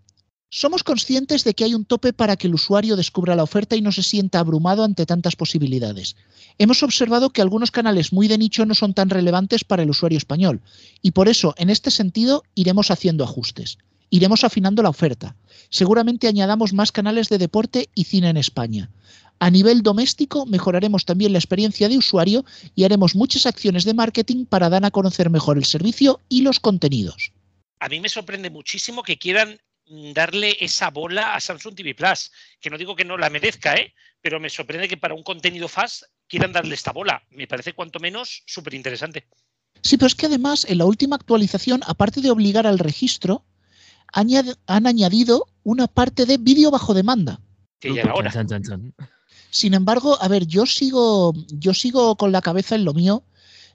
[0.51, 3.83] Somos conscientes de que hay un tope para que el usuario descubra la oferta y
[3.83, 6.17] no se sienta abrumado ante tantas posibilidades.
[6.57, 10.17] Hemos observado que algunos canales muy de nicho no son tan relevantes para el usuario
[10.17, 10.62] español
[11.03, 13.77] y por eso, en este sentido, iremos haciendo ajustes.
[14.11, 15.37] Iremos afinando la oferta.
[15.71, 18.90] Seguramente añadamos más canales de deporte y cine en España.
[19.40, 22.44] A nivel doméstico, mejoraremos también la experiencia de usuario
[22.75, 26.59] y haremos muchas acciones de marketing para dar a conocer mejor el servicio y los
[26.59, 27.33] contenidos.
[27.79, 32.33] A mí me sorprende muchísimo que quieran mm, darle esa bola a Samsung TV Plus.
[32.61, 33.94] Que no digo que no la merezca, ¿eh?
[34.21, 37.23] pero me sorprende que para un contenido fast quieran darle esta bola.
[37.31, 39.27] Me parece cuanto menos súper interesante.
[39.83, 43.44] Sí, pero es que además en la última actualización, aparte de obligar al registro,
[44.13, 47.40] han añadido una parte de vídeo bajo demanda.
[47.81, 48.31] Que ya era hora.
[48.31, 48.94] Chan, chan, chan.
[49.50, 53.23] Sin embargo, a ver, yo sigo, yo sigo con la cabeza en lo mío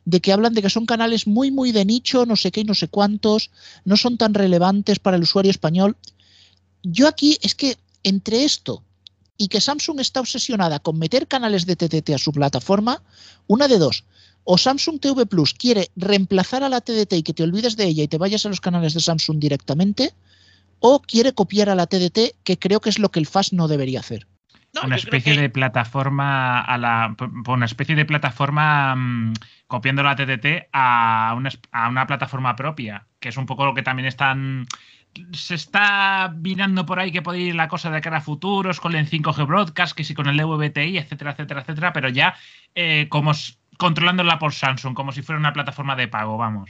[0.06, 2.66] de que hablan de que son canales muy, muy de nicho, no sé qué y
[2.66, 3.52] no sé cuántos,
[3.86, 5.96] no son tan relevantes para el usuario español.
[6.84, 8.84] Yo aquí es que entre esto
[9.38, 13.02] y que Samsung está obsesionada con meter canales de TTT a su plataforma,
[13.48, 14.04] una de dos.
[14.44, 18.04] O Samsung TV Plus quiere reemplazar a la TDT y que te olvides de ella
[18.04, 20.14] y te vayas a los canales de Samsung directamente,
[20.80, 23.68] o quiere copiar a la TDT, que creo que es lo que el FAS no
[23.68, 24.28] debería hacer.
[24.84, 27.16] una especie de plataforma a la
[27.48, 28.96] una especie de plataforma
[29.68, 33.84] copiando la TDT a una, a una plataforma propia, que es un poco lo que
[33.84, 34.66] también están
[35.32, 38.96] se está mirando por ahí que puede ir la cosa de cara a futuros con
[38.96, 42.36] el 5G Broadcast, que sí con el VTI, etcétera, etcétera, etcétera, pero ya
[42.76, 43.34] eh, como
[43.84, 46.70] controlándola por Samsung, como si fuera una plataforma de pago, vamos.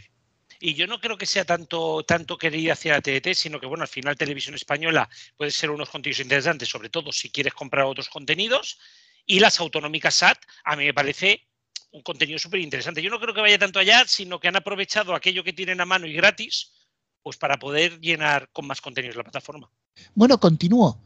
[0.60, 3.84] Y yo no creo que sea tanto, tanto querer hacia la TDT, sino que, bueno,
[3.84, 5.08] al final Televisión Española
[5.38, 8.80] puede ser unos contenidos interesantes, sobre todo si quieres comprar otros contenidos.
[9.28, 11.46] Y las autonómicas SAT, a mí me parece
[11.92, 13.04] un contenido súper interesante.
[13.04, 15.86] Yo no creo que vaya tanto allá, sino que han aprovechado aquello que tienen a
[15.86, 16.72] mano y gratis
[17.22, 19.70] pues para poder llenar con más contenidos la plataforma.
[20.16, 21.00] Bueno, continúo.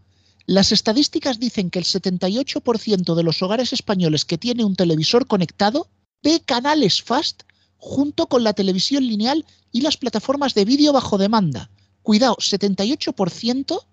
[0.45, 5.89] Las estadísticas dicen que el 78% de los hogares españoles que tiene un televisor conectado
[6.23, 7.43] ve canales FAST
[7.77, 11.69] junto con la televisión lineal y las plataformas de vídeo bajo demanda.
[12.01, 13.85] Cuidado, 78%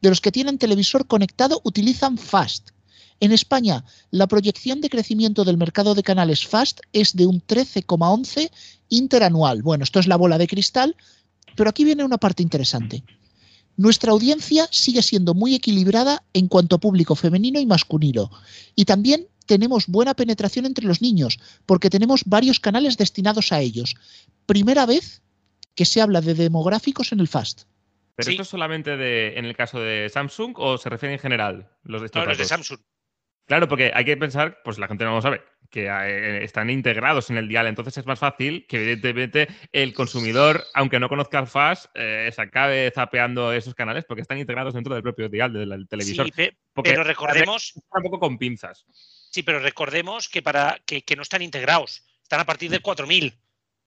[0.00, 2.70] de los que tienen televisor conectado utilizan FAST.
[3.20, 8.50] En España, la proyección de crecimiento del mercado de canales FAST es de un 13,11
[8.88, 9.62] interanual.
[9.62, 10.96] Bueno, esto es la bola de cristal,
[11.56, 13.04] pero aquí viene una parte interesante.
[13.76, 18.30] Nuestra audiencia sigue siendo muy equilibrada en cuanto a público femenino y masculino.
[18.76, 23.94] Y también tenemos buena penetración entre los niños, porque tenemos varios canales destinados a ellos.
[24.46, 25.22] Primera vez
[25.74, 27.62] que se habla de demográficos en el FAST.
[28.16, 31.68] ¿Pero esto es solamente de, en el caso de Samsung o se refiere en general
[31.82, 32.78] los de estos de Samsung.
[33.46, 37.28] Claro, porque hay que pensar, pues la gente no lo sabe, que eh, están integrados
[37.28, 37.66] en el dial.
[37.66, 42.40] Entonces es más fácil que, evidentemente, el consumidor, aunque no conozca el FAS, eh, se
[42.40, 46.30] acabe zapeando esos canales porque están integrados dentro del propio dial del, televisor.
[46.34, 46.50] Sí,
[46.82, 47.74] pero recordemos.
[47.74, 48.86] Un poco con pinzas.
[49.34, 52.04] Sí, pero recordemos que, para, que, no están integrados.
[52.22, 53.36] Están a partir de 4000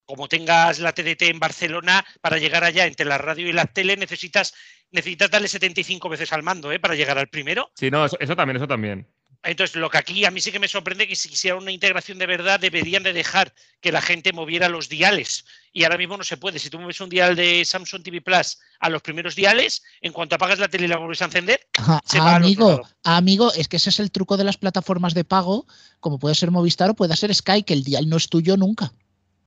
[0.03, 3.95] como tengas la TDT en Barcelona, para llegar allá entre la radio y la tele
[3.95, 4.53] necesitas,
[4.91, 6.79] necesitas darle 75 veces al mando ¿eh?
[6.79, 7.71] para llegar al primero.
[7.75, 9.07] Sí, no, eso también, eso también.
[9.47, 12.17] Entonces, lo que aquí a mí sí que me sorprende que si quisiera una integración
[12.17, 15.45] de verdad, deberían de dejar que la gente moviera los diales.
[15.71, 16.59] Y ahora mismo no se puede.
[16.59, 20.35] Si tú mueves un dial de Samsung TV Plus a los primeros diales, en cuanto
[20.35, 21.61] apagas la tele y la vuelves a encender,
[22.03, 25.65] se va amigo, amigo, es que ese es el truco de las plataformas de pago,
[26.01, 28.91] como puede ser Movistar o puede ser Sky, que el dial no es tuyo nunca.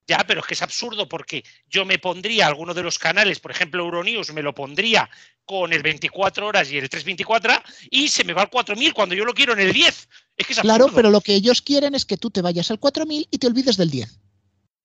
[0.07, 3.53] Ya, pero es que es absurdo porque yo me pondría alguno de los canales, por
[3.53, 5.09] ejemplo Euronews, me lo pondría
[5.45, 7.53] con el 24 horas y el 324
[7.91, 10.09] y se me va al 4000 cuando yo lo quiero en el 10.
[10.37, 12.79] Es que es claro, pero lo que ellos quieren es que tú te vayas al
[12.79, 14.21] 4000 y te olvides del 10.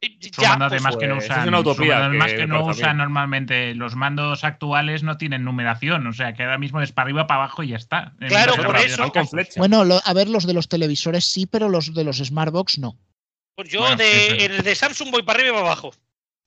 [0.01, 3.95] Ya, pues, además que no usan, es una utopía además que, no usan normalmente los
[3.95, 7.63] mandos actuales no tienen numeración, o sea que ahora mismo es para arriba, para abajo
[7.63, 8.13] y ya está.
[8.27, 9.11] Claro, por eso.
[9.57, 12.97] Bueno, a ver, los de los televisores sí, pero los de los Smartbox no.
[13.55, 15.93] Pues yo de, el de Samsung voy para arriba y para abajo.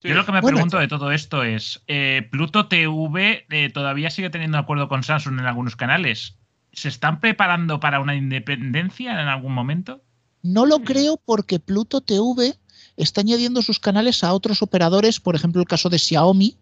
[0.02, 4.30] Yo lo que me pregunto de todo esto es, eh, Pluto TV eh, todavía sigue
[4.30, 6.34] teniendo acuerdo con Samsung en algunos canales.
[6.72, 10.02] ¿Se están preparando para una independencia en algún momento?
[10.42, 12.54] No lo creo porque Pluto TV
[12.96, 16.56] está añadiendo sus canales a otros operadores, por ejemplo el caso de Xiaomi.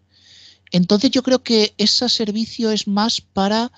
[0.71, 3.71] Entonces yo creo que ese servicio es más para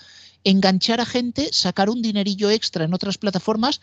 [0.45, 3.81] enganchar a gente, sacar un dinerillo extra en otras plataformas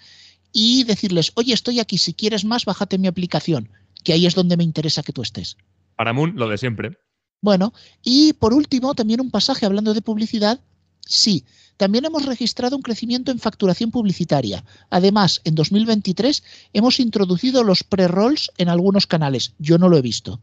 [0.53, 3.68] y decirles, oye, estoy aquí, si quieres más, bájate mi aplicación,
[4.05, 5.57] que ahí es donde me interesa que tú estés.
[5.97, 6.99] Para Moon, lo de siempre.
[7.40, 7.72] Bueno,
[8.03, 10.61] y por último, también un pasaje hablando de publicidad.
[11.01, 11.44] Sí,
[11.76, 14.64] también hemos registrado un crecimiento en facturación publicitaria.
[14.90, 16.42] Además, en 2023
[16.72, 19.53] hemos introducido los pre-rolls en algunos canales.
[19.59, 20.40] Yo no lo he visto.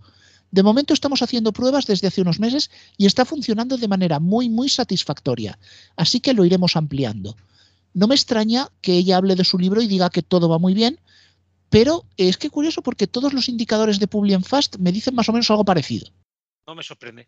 [0.52, 4.50] De momento estamos haciendo pruebas desde hace unos meses y está funcionando de manera muy,
[4.50, 5.58] muy satisfactoria.
[5.96, 7.36] Así que lo iremos ampliando.
[7.94, 10.74] No me extraña que ella hable de su libro y diga que todo va muy
[10.74, 11.00] bien,
[11.70, 15.32] pero es que curioso porque todos los indicadores de Publi Fast me dicen más o
[15.32, 16.08] menos algo parecido.
[16.68, 17.28] No me sorprende.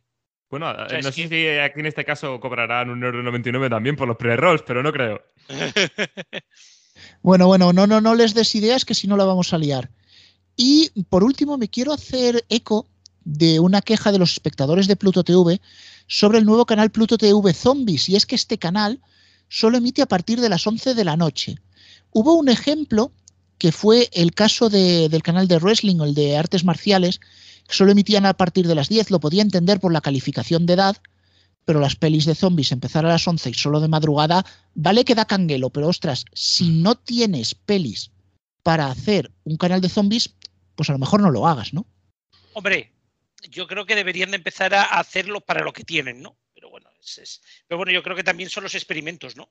[0.50, 4.18] Bueno, no sé si aquí en este caso cobrarán un euro 99 también por los
[4.18, 5.22] pre-rolls, pero no creo.
[7.22, 9.90] bueno, bueno, no, no, no les des ideas que si no la vamos a liar.
[10.56, 12.88] Y por último, me quiero hacer eco
[13.24, 15.60] de una queja de los espectadores de Pluto TV
[16.08, 18.08] sobre el nuevo canal Pluto TV Zombies.
[18.10, 19.02] Y es que este canal
[19.48, 21.56] solo emite a partir de las 11 de la noche.
[22.12, 23.12] Hubo un ejemplo
[23.58, 27.20] que fue el caso del canal de wrestling o el de artes marciales,
[27.68, 30.74] que solo emitían a partir de las 10, lo podía entender por la calificación de
[30.74, 30.98] edad,
[31.64, 35.16] pero las pelis de zombies empezar a las 11 y solo de madrugada, vale que
[35.16, 38.12] da canguelo, pero ostras, si no tienes pelis
[38.62, 40.36] para hacer un canal de zombies,
[40.76, 41.88] pues a lo mejor no lo hagas, ¿no?
[42.54, 42.94] Hombre,
[43.50, 46.38] yo creo que deberían de empezar a hacerlo para lo que tienen, ¿no?
[47.68, 49.50] Pero bueno, yo creo que también son los experimentos, ¿no?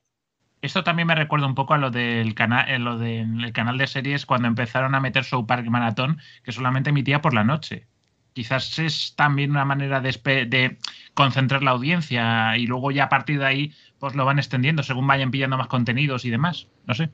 [0.61, 3.87] Esto también me recuerda un poco a lo del canal, eh, lo del canal de
[3.87, 7.87] series cuando empezaron a meter Show Park Marathon, que solamente emitía por la noche.
[8.33, 10.77] quizás es también una manera de
[11.13, 15.07] concentrar la audiencia y luego ya a partir de ahí pues lo van extendiendo según
[15.07, 16.67] vayan pillando más contenidos y demás.
[16.85, 17.09] No sé.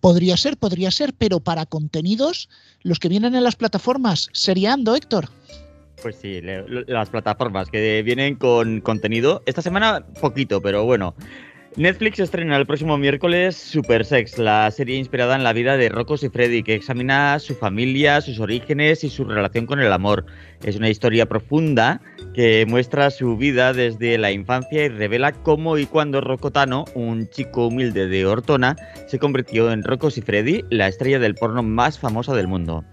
[0.00, 2.48] Podría ser, podría ser, pero para contenidos,
[2.82, 5.30] los que vienen en las plataformas, seriando, Héctor.
[6.02, 9.42] Pues sí, las plataformas que vienen con contenido.
[9.46, 11.14] Esta semana poquito, pero bueno.
[11.76, 16.14] Netflix estrena el próximo miércoles Super Sex, la serie inspirada en la vida de Rocco
[16.14, 20.24] y Freddy, que examina su familia, sus orígenes y su relación con el amor.
[20.64, 22.00] Es una historia profunda
[22.32, 27.28] que muestra su vida desde la infancia y revela cómo y cuándo Rocco Tano, un
[27.28, 28.74] chico humilde de Ortona,
[29.06, 32.86] se convirtió en Rocco y Freddy, la estrella del porno más famosa del mundo.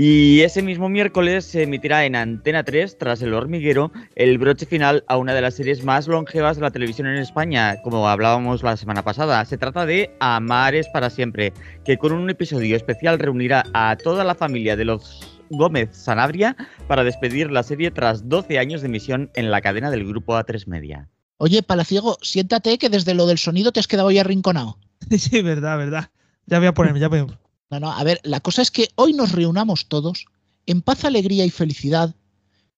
[0.00, 5.02] Y ese mismo miércoles se emitirá en Antena 3, tras El Hormiguero, el broche final
[5.08, 8.76] a una de las series más longevas de la televisión en España, como hablábamos la
[8.76, 9.44] semana pasada.
[9.44, 11.52] Se trata de Amares para siempre,
[11.84, 17.02] que con un episodio especial reunirá a toda la familia de los Gómez Sanabria para
[17.02, 21.08] despedir la serie tras 12 años de emisión en la cadena del grupo A3 Media.
[21.38, 24.78] Oye, Palaciego, siéntate que desde lo del sonido te has quedado ya arrinconado.
[25.18, 26.10] Sí, verdad, verdad.
[26.46, 27.47] Ya voy a ponerme, ya voy a...
[27.70, 30.24] No, no, a ver, la cosa es que hoy nos reunamos todos
[30.66, 32.14] en paz, alegría y felicidad,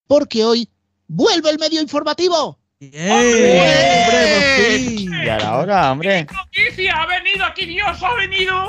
[0.07, 0.69] porque hoy
[1.07, 2.59] vuelve el medio informativo.
[2.81, 2.97] Y
[5.29, 6.27] ahora, hombre.
[6.33, 6.95] ¡Noticia!
[6.95, 8.03] ¡Ha venido aquí Dios!
[8.03, 8.67] ¡Ha venido!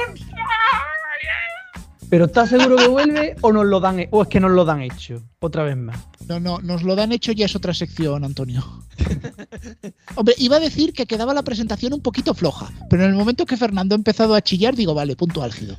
[2.11, 4.81] ¿Pero estás seguro que vuelve o nos lo dan o es que nos lo dan
[4.81, 5.23] hecho?
[5.39, 5.97] Otra vez más.
[6.27, 8.63] No, no, nos lo dan hecho ya es otra sección, Antonio.
[10.15, 13.45] Hombre, iba a decir que quedaba la presentación un poquito floja, pero en el momento
[13.45, 15.77] que Fernando ha empezado a chillar, digo, vale, punto álgido.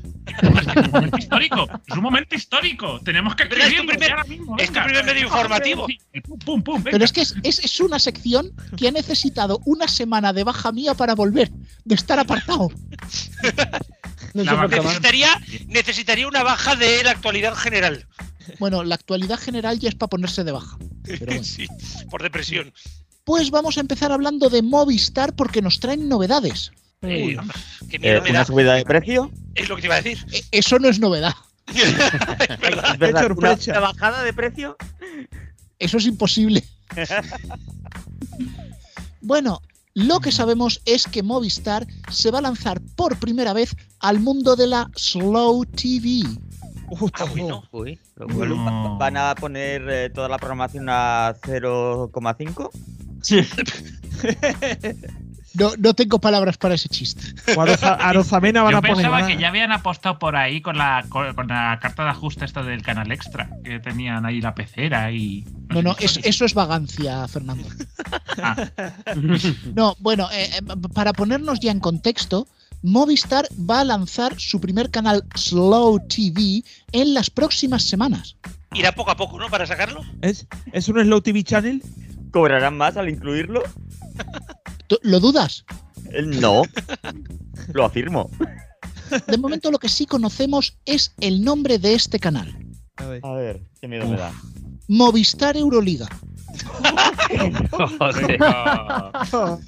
[1.18, 2.98] histórico, es un momento histórico.
[3.04, 4.56] Tenemos que Pero es tu escribirlo primer- ahora mismo.
[4.58, 5.86] es tu primer medio informativo.
[6.24, 6.90] Pum, pum, pum, venga.
[6.92, 10.72] Pero es que es, es- es una sección que ha necesitado una semana de baja
[10.72, 11.50] mía para volver,
[11.84, 12.70] de estar apartado.
[14.34, 14.66] No.
[14.68, 15.28] Necesitaría,
[15.66, 18.06] necesitaría una baja de la actualidad general.
[18.58, 20.76] Bueno, la actualidad general ya es para ponerse de baja.
[21.04, 21.44] Pero bueno.
[21.44, 21.66] Sí,
[22.10, 22.72] por depresión.
[23.24, 26.72] Pues vamos a empezar hablando de Movistar porque nos traen novedades.
[27.02, 27.36] Uy,
[27.90, 28.44] qué miedo Eh, me ¿Una da.
[28.44, 29.30] subida de precio?
[29.54, 30.24] Es lo que te iba a decir.
[30.32, 31.34] E- Eso no es novedad.
[31.74, 32.92] Es verdad.
[32.92, 33.22] ¿Es verdad?
[33.22, 33.70] Héctor, ¿Una, flecha.
[33.72, 34.76] una bajada de precio?
[35.78, 36.64] Eso es imposible.
[39.20, 39.60] Bueno,
[39.95, 44.57] lo que sabemos es que Movistar se va a lanzar por primera vez al mundo
[44.57, 46.22] de la Slow TV.
[47.14, 47.62] Ah, bueno.
[47.72, 47.99] Uy.
[48.16, 48.99] No.
[48.99, 52.70] ¿Van a poner eh, toda la programación a 0,5?
[55.55, 57.22] No, no tengo palabras para ese chiste.
[57.57, 58.96] O a Rosa- a Rosamena van Yo a poner.
[58.96, 62.62] pensaba que ya habían apostado por ahí con la, con, la carta de ajuste esta
[62.62, 65.44] del canal extra, que tenían ahí la pecera y...
[65.68, 67.68] No, no, es- eso es vagancia, Fernando.
[68.38, 68.57] Ah.
[69.74, 70.61] No, bueno, eh, eh,
[70.94, 72.46] para ponernos ya en contexto,
[72.82, 78.36] Movistar va a lanzar su primer canal Slow TV en las próximas semanas.
[78.74, 79.48] Irá poco a poco, ¿no?
[79.48, 80.00] Para sacarlo.
[80.22, 81.82] ¿Es, ¿Es un Slow TV Channel?
[82.32, 83.62] ¿Cobrarán más al incluirlo?
[84.93, 85.64] ¿Tú- ¿Lo dudas?
[86.11, 86.62] Eh, No.
[87.72, 88.28] Lo afirmo.
[89.26, 92.55] De momento lo que sí conocemos es el nombre de este canal.
[92.97, 93.20] A ver.
[93.24, 94.32] A ver, qué miedo me da.
[94.88, 96.09] Movistar Euroliga.
[97.99, 98.38] Joder.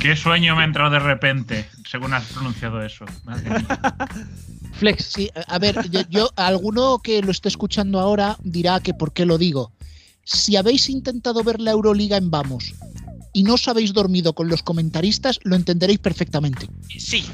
[0.00, 3.04] Qué sueño me ha entrado de repente, según has pronunciado eso.
[3.24, 3.96] Madre mía.
[4.74, 5.04] Flex.
[5.06, 9.26] Sí, a ver, yo, yo- alguno que lo esté escuchando ahora dirá que por qué
[9.26, 9.72] lo digo.
[10.22, 12.74] Si habéis intentado ver la Euroliga en Vamos
[13.32, 16.66] y no os habéis dormido con los comentaristas, lo entenderéis perfectamente.
[16.98, 17.24] Sí,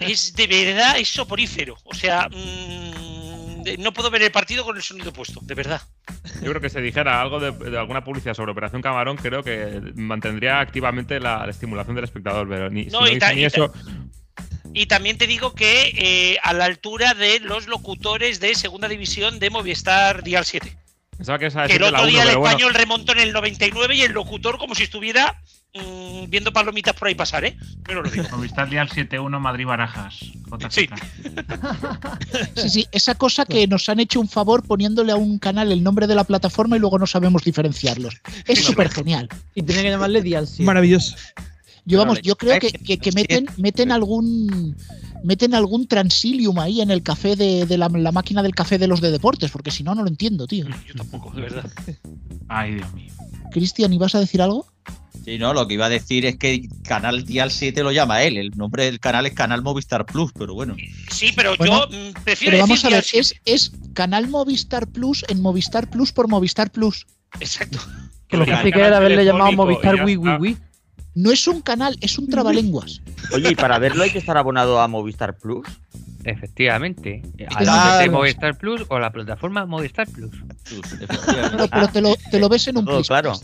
[0.00, 1.76] es de verdad, es soporífero.
[1.84, 5.80] O sea, mm, no puedo ver el partido con el sonido puesto, de verdad.
[6.42, 9.80] Yo creo que si dijera algo de, de alguna publicidad sobre Operación Camarón, creo que
[9.94, 13.32] mantendría activamente la, la estimulación del espectador, pero ni, si No, no y hice ta-
[13.32, 13.72] ni y eso.
[14.76, 19.38] Y también te digo que eh, a la altura de los locutores de segunda división
[19.38, 20.76] de Movistar Dial 7.
[21.16, 22.46] Pensaba que el otro uno, día el bueno.
[22.48, 25.40] español remontó en el 99 y el locutor como si estuviera
[25.74, 27.56] mm, viendo palomitas por ahí pasar, ¿eh?
[27.84, 28.24] Pero lo digo.
[28.32, 30.16] Movistar Dial 7-1 Madrid Barajas.
[30.70, 30.88] Sí.
[32.56, 35.82] Sí, sí, esa cosa que nos han hecho un favor poniéndole a un canal el
[35.82, 38.14] nombre de la plataforma y luego no sabemos diferenciarlos.
[38.46, 39.28] Es súper genial.
[39.54, 40.64] Y tenía que llamarle Dial 7.
[40.64, 41.16] Maravilloso.
[41.84, 44.74] Yo vamos, yo creo que, que- que meten, meten algún
[45.24, 48.86] meten algún transilium ahí en el café de, de la, la máquina del café de
[48.86, 50.66] los de deportes, porque si no, no lo entiendo, tío.
[50.86, 51.70] Yo tampoco, de verdad.
[52.48, 53.12] Ay, Dios mío.
[53.50, 54.66] Cristian, ¿ibas a decir algo?
[55.24, 58.36] Sí, no, lo que iba a decir es que Canal Dial 7 lo llama él.
[58.36, 60.76] El nombre del canal es Canal Movistar Plus, pero bueno.
[61.10, 63.40] Sí, pero Bueno, yo mm, prefiero Pero vamos decir a ver, es, 7.
[63.46, 67.06] es canal Movistar Plus en Movistar Plus por Movistar Plus.
[67.40, 67.78] Exacto.
[68.28, 70.36] Que lo que hace que era haberle llamado Movistar Wii Wii.
[70.36, 70.56] Wii.
[71.14, 73.00] No es un canal, es un trabalenguas.
[73.32, 75.66] Oye, ¿y para verlo hay que estar abonado a Movistar Plus?
[76.24, 77.22] Efectivamente.
[77.50, 77.64] A Claro.
[77.90, 80.32] la de Movistar Plus o la plataforma Movistar Plus.
[81.56, 83.34] No, pero te lo, te lo ves en un Todo Plus claro.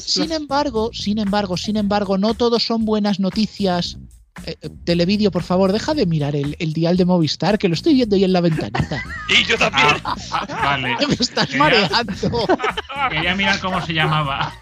[0.00, 3.98] Sin embargo, sin embargo, sin embargo, no todos son buenas noticias.
[4.44, 7.74] Eh, eh, televideo, por favor, deja de mirar el, el dial de Movistar, que lo
[7.74, 9.02] estoy viendo ahí en la ventanita.
[9.30, 9.86] Y yo también.
[10.32, 10.96] Ah, vale.
[11.06, 12.12] Me estás Quería- mareando.
[13.10, 14.52] Quería mirar cómo se llamaba.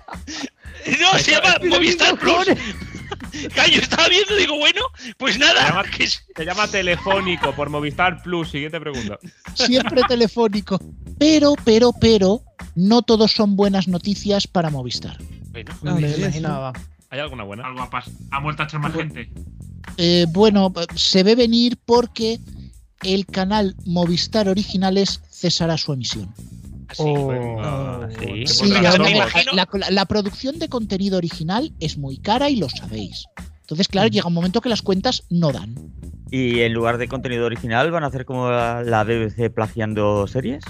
[1.01, 2.47] No, se llama Movistar Plus.
[3.73, 4.81] Yo estaba viendo, digo, bueno,
[5.19, 5.83] pues Se nada.
[6.37, 8.51] se llama Telefónico por Movistar Plus.
[8.51, 9.19] Siguiente pregunta.
[9.55, 10.79] Siempre telefónico.
[11.19, 12.43] Pero, pero, pero,
[12.75, 15.19] no todos son buenas noticias para Movistar.
[15.51, 16.73] Bueno, No me imaginaba.
[17.11, 17.67] ¿Hay alguna buena?
[17.67, 19.31] Algo ha, ha vuelto a echar más gente.
[19.97, 22.41] Eh, bueno, se ve venir porque
[23.03, 26.35] el canal Movistar Originales cesará su emisión.
[27.01, 27.13] Así.
[27.61, 28.47] Ah, sí.
[28.47, 29.53] Sí, me la, imagino.
[29.53, 33.27] la- la producción de contenido original es muy cara y lo sabéis.
[33.61, 35.75] Entonces, claro, llega un momento que las cuentas no dan.
[36.31, 40.65] Y en lugar de contenido original, ¿van a hacer como la la BBC plagiando series?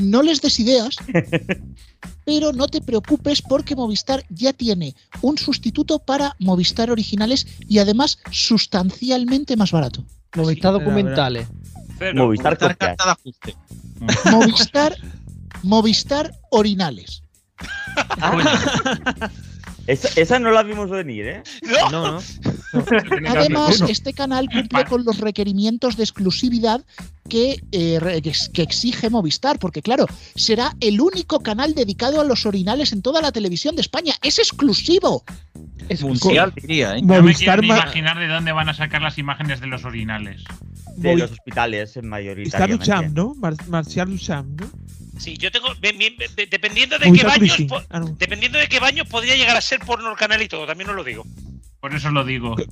[0.00, 0.96] No les des ideas,
[2.24, 8.18] pero no te preocupes porque Movistar ya tiene un sustituto para Movistar originales y además
[8.30, 10.04] sustancialmente más barato.
[10.36, 11.46] Movistar documentales.
[12.14, 12.76] Movistar copias.
[12.78, 13.54] cartada ajuste.
[14.30, 14.94] Movistar,
[15.62, 17.22] Movistar orinales.
[19.88, 21.42] Esa, esa no la vimos venir, ¿eh?
[21.90, 22.22] No, No, no.
[23.28, 26.84] Además, este canal cumple con los requerimientos de exclusividad
[27.28, 32.24] que, eh, que ex- que exige Movistar, porque claro, será el único canal dedicado a
[32.24, 34.12] los orinales en toda la televisión de España.
[34.22, 35.24] Es exclusivo.
[36.02, 37.02] Mundial, diría, ¿eh?
[37.02, 40.44] No me quiero ni imaginar de dónde van a sacar las imágenes de los orinales.
[40.96, 42.84] De Movi- los hospitales, Está mayoritariamente.
[42.84, 43.34] Duchamp, ¿no?
[43.36, 44.70] Mar- Marcial Duchamp, ¿no?
[45.18, 45.68] Sí, yo tengo.
[45.74, 47.56] dependiendo de qué baños.
[47.68, 48.00] Po- Ah.
[48.18, 50.96] Dependiendo de qué baños podría llegar a ser porno el canal y todo, también os
[50.96, 51.24] lo digo.
[51.80, 52.56] Por eso lo digo.
[52.58, 52.66] Es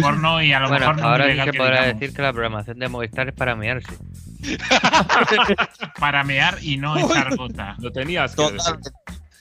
[0.00, 2.00] porno y a lo Bueno, mejor no ahora sí se podrá digamos.
[2.00, 3.92] decir que la programación de Movistar es para mearse.
[5.98, 7.76] Para mear y no echar gota.
[7.80, 8.74] Lo tenías que decir.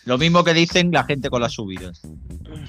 [0.06, 2.02] Lo mismo que dicen la gente con las subidas.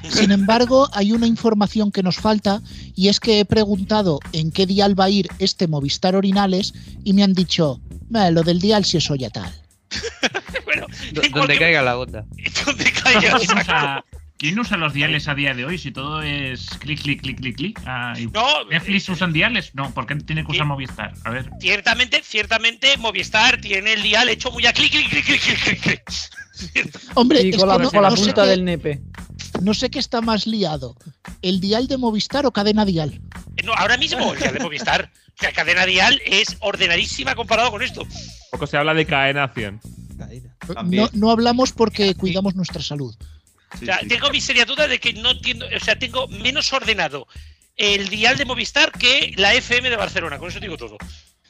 [0.09, 2.61] Sin embargo, hay una información que nos falta
[2.97, 6.75] y es que he preguntado en qué dial va a ir este Movistar Orinales
[7.05, 9.53] y me han dicho, "Bah, lo del dial si eso ya tal.
[10.65, 12.25] bueno, Do- en Donde cualquier- caiga la gota.
[12.67, 13.21] donde caiga.
[13.21, 13.61] ¿Quién exacto.
[13.63, 14.05] usa,
[14.37, 17.57] quién usa los diales a día de hoy si todo es clic, clic, clic, clic,
[17.57, 17.81] clic?
[17.87, 19.75] Ah, No, ¿Netflix usan diales?
[19.75, 20.69] No, ¿por qué tiene que usar Sí.
[20.69, 21.13] Movistar?
[21.25, 21.51] A ver.
[21.61, 26.03] ciertamente, ciertamente Movistar tiene el dial hecho muy a clic, clic, clic, clic, clic, clic.
[27.15, 29.01] Hombre, Y es con la, no, con la no sé punta del nepe.
[29.63, 30.97] no sé qué está más liado,
[31.41, 33.21] el dial de Movistar o cadena dial.
[33.65, 35.11] No, ahora mismo el dial de Movistar,
[35.41, 38.05] la cadena dial es ordenadísima comparado con esto.
[38.51, 39.81] Poco se habla de caenación.
[40.85, 43.15] No, no hablamos porque cuidamos nuestra salud.
[43.75, 47.27] O sea, tengo mi seria duda de que no entiendo, o sea, tengo menos ordenado
[47.77, 50.99] el dial de Movistar que la FM de Barcelona, con eso digo todo.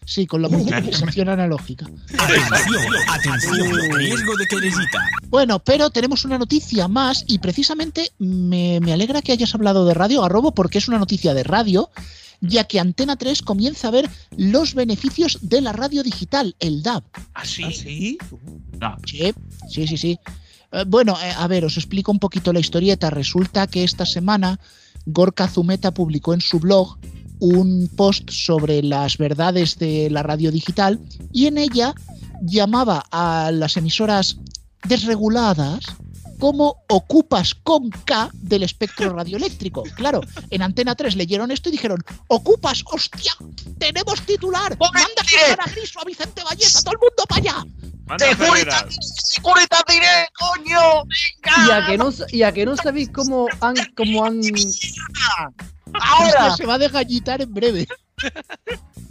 [0.09, 1.85] Sí, con la multiplicación analógica.
[2.19, 5.05] Atención, atención, riesgo de querellita.
[5.29, 9.93] Bueno, pero tenemos una noticia más y precisamente me, me alegra que hayas hablado de
[9.93, 11.91] Radio Garrobo porque es una noticia de radio,
[12.41, 17.03] ya que Antena 3 comienza a ver los beneficios de la radio digital, el DAB.
[17.35, 17.65] Así.
[17.65, 18.19] ¿Ah, sí?
[18.81, 19.35] No, Sí,
[19.69, 20.19] sí, sí, sí.
[20.73, 23.11] Eh, bueno, eh, a ver, os explico un poquito la historieta.
[23.11, 24.59] Resulta que esta semana
[25.05, 26.97] Gorka Zumeta publicó en su blog
[27.41, 30.99] un post sobre las verdades de la radio digital
[31.33, 31.95] y en ella
[32.43, 34.39] llamaba a las emisoras
[34.85, 35.81] desreguladas
[36.39, 39.83] como ocupas con K del espectro radioeléctrico.
[39.97, 40.21] Claro,
[40.51, 43.33] en Antena 3 leyeron esto y dijeron, ocupas, hostia,
[43.79, 47.65] tenemos titular, manda a a Griso, a Vicente Valleza, todo el mundo para allá.
[49.25, 51.05] ¡Securitas diré, coño!
[51.67, 54.41] Y a que no, y a que no sabéis cómo han, cómo han
[55.95, 57.87] Ahora se va a desgallitar en breve.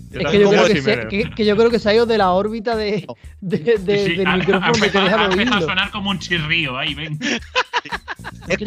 [0.10, 2.06] Yo Es que yo, creo que, se, que, que yo creo que se ha ido
[2.06, 3.06] de la órbita de,
[3.42, 6.78] de- de- Sí, sí, del ha- ha- micrófono ha- empezado a sonar como un chirrío.
[6.78, 7.20] Ahí, ven.
[8.48, 8.58] Es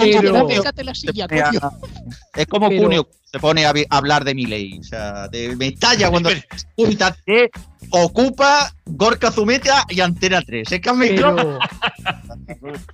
[2.35, 4.79] es como Pero- Cunio se pone a, a hablar de mi ley.
[4.79, 6.29] O sea, de, me estalla cuando
[6.77, 7.51] diré,
[7.91, 10.71] ocupa Gorka Zumeta y Antena 3.
[10.71, 10.99] Es que han.
[10.99, 11.59] Pero,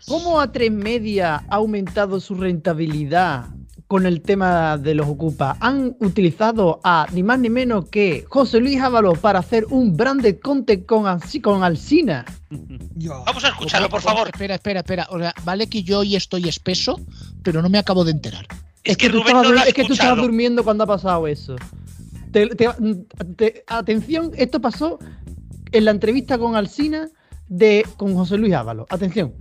[0.07, 3.47] ¿cómo a tres media ha aumentado su rentabilidad
[3.89, 5.57] con el tema de los Ocupa?
[5.61, 10.39] Han utilizado a ni más ni menos que José Luis Ábalos para hacer un branded
[10.41, 11.05] content con,
[11.43, 12.25] con Alsina.
[12.51, 14.29] Vamos a escucharlo, por favor.
[14.29, 15.07] Espera, espera, espera.
[15.11, 17.01] O sea, vale que yo hoy estoy espeso,
[17.43, 18.47] pero no me acabo de enterar.
[18.83, 20.23] Es que tú Rubén estabas, no lo ha dur- es que tú estabas escuchado.
[20.23, 21.57] durmiendo cuando ha pasado eso.
[22.33, 22.69] Te- te-
[23.37, 24.99] te- atención, esto pasó
[25.73, 27.09] en la entrevista con Alsina
[27.49, 28.87] de, con José Luis Ábalos.
[28.91, 29.33] Atención.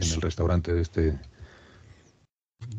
[0.00, 1.18] en el restaurante de este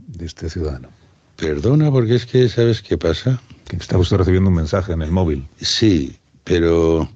[0.07, 0.89] de este ciudadano.
[1.35, 3.41] Perdona, porque es que ¿sabes qué pasa?
[3.67, 5.47] Que está usted recibiendo un mensaje en el móvil.
[5.61, 7.09] Sí, pero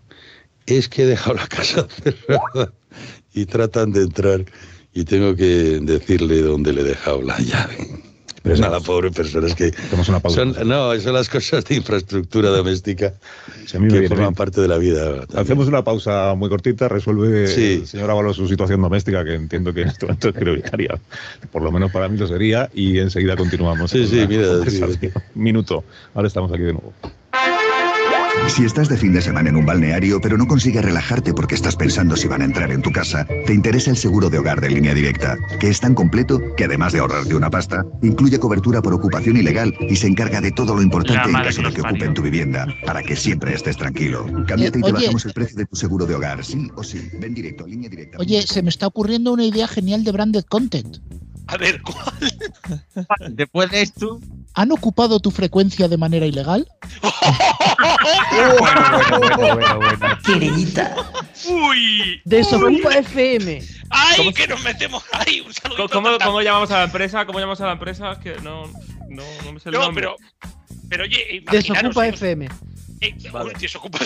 [0.65, 2.71] es que he dejado la casa cerrada
[3.34, 4.45] y tratan de entrar
[4.93, 8.03] y tengo que decirle dónde le he dejado la llave.
[8.43, 10.41] Pero Nada, pobre persona, es que Hacemos una pausa.
[10.53, 13.13] son, no, son las cosas de infraestructura doméstica
[13.65, 14.33] Sí, que forman bien.
[14.35, 15.25] parte de la vida.
[15.33, 17.79] Hacemos una pausa muy cortita, resuelve Sí.
[17.81, 20.99] el señor Ábalos su situación doméstica, que entiendo que en este momento es prioritaria.
[21.53, 23.91] Por lo menos para mí lo sería, y enseguida continuamos.
[23.91, 24.81] Sí, sí, mira, sí.
[25.35, 25.85] Minuto.
[26.13, 26.91] Ahora estamos aquí de nuevo.
[28.47, 31.75] Si estás de fin de semana en un balneario pero no consigues relajarte porque estás
[31.75, 34.69] pensando si van a entrar en tu casa, te interesa el seguro de hogar de
[34.69, 38.93] línea directa, que es tan completo que además de ahorrarte una pasta, incluye cobertura por
[38.93, 42.13] ocupación ilegal y se encarga de todo lo importante en caso que de que ocupen
[42.13, 44.25] tu vivienda, para que siempre estés tranquilo.
[44.47, 44.93] Cámbiate y te oye.
[44.93, 47.09] bajamos el precio de tu seguro de hogar, sí o sí.
[47.19, 48.17] Ven directo a línea directa.
[48.19, 50.97] Oye, se me está ocurriendo una idea genial de branded content.
[51.47, 53.07] A ver, ¿cuál?
[53.35, 54.19] Después de esto,
[54.55, 56.67] ¿Han ocupado tu frecuencia de manera ilegal?
[60.25, 60.95] Querellita.
[61.49, 62.21] ¡Uy!
[62.25, 63.61] Desocupa FM.
[63.89, 65.03] ¡Ay, que nos metemos!
[65.11, 65.89] ¡Ay, un saludito!
[65.89, 67.25] ¿Cómo, cómo llamamos a la empresa?
[67.25, 68.13] ¿Cómo llamamos a la empresa?
[68.13, 68.67] Es que no,
[69.09, 70.03] no, no me sé el No, nombre.
[70.03, 70.15] pero,
[70.89, 71.43] pero oye.
[71.51, 72.45] Desocupa FM.
[73.01, 73.99] eh, uy, desocupa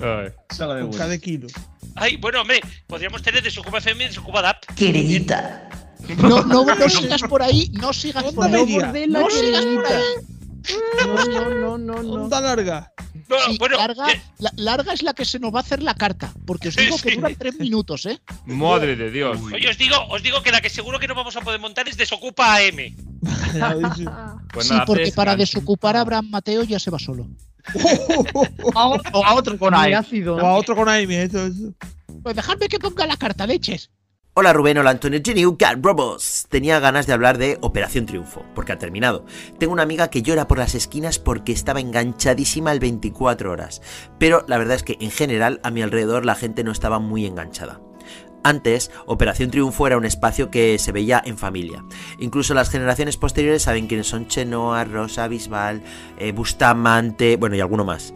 [0.00, 0.30] Ay.
[0.58, 1.46] Con cada kilo.
[1.96, 4.64] Ay, bueno, hombre, podríamos tener Desocupa FM y Desocupa DAP.
[4.76, 5.68] Querellita.
[6.18, 8.76] No, no, no sigas por ahí, no sigas por ahí.
[9.08, 10.02] No sigas por ahí.
[11.06, 12.12] No, no, no, no, no.
[12.24, 12.92] Onda larga.
[13.26, 15.82] No, Sí, bueno, larga, eh, la- larga es la que se nos va a hacer
[15.82, 17.16] la carta, porque os Sí, digo que sí.
[17.16, 18.20] duran tres minutos, ¿eh?
[18.44, 19.38] Madre de Dios.
[19.50, 21.88] oye, os digo, os digo que la que seguro que no vamos a poder montar
[21.88, 22.94] es Desocupa AM.
[24.52, 27.26] Pues sí, porque para desocupar a Abraham Mateo ya se va solo.
[28.74, 29.92] a otro, a otro con ahí.
[29.92, 30.36] ácido.
[30.36, 31.72] O a otro con Amy, eso, eso.
[32.22, 33.90] Pues dejadme que ponga la carta, leches.
[34.36, 36.46] Hola Rubén, hola Antonio Geniu, Cat Robots.
[36.48, 39.24] Tenía ganas de hablar de Operación Triunfo, porque ha terminado.
[39.60, 43.80] Tengo una amiga que llora por las esquinas porque estaba enganchadísima el 24 horas.
[44.18, 47.26] Pero la verdad es que en general a mi alrededor la gente no estaba muy
[47.26, 47.80] enganchada.
[48.44, 51.82] Antes, Operación Triunfo era un espacio que se veía en familia.
[52.18, 55.82] Incluso las generaciones posteriores saben quiénes son Chenoa, Rosa, Bisbal,
[56.18, 58.12] eh, Bustamante, bueno y alguno más.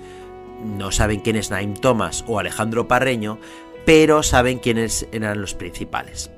[0.62, 3.38] No saben quién es Naim Thomas o Alejandro Parreño,
[3.86, 6.30] pero saben quiénes eran los principales.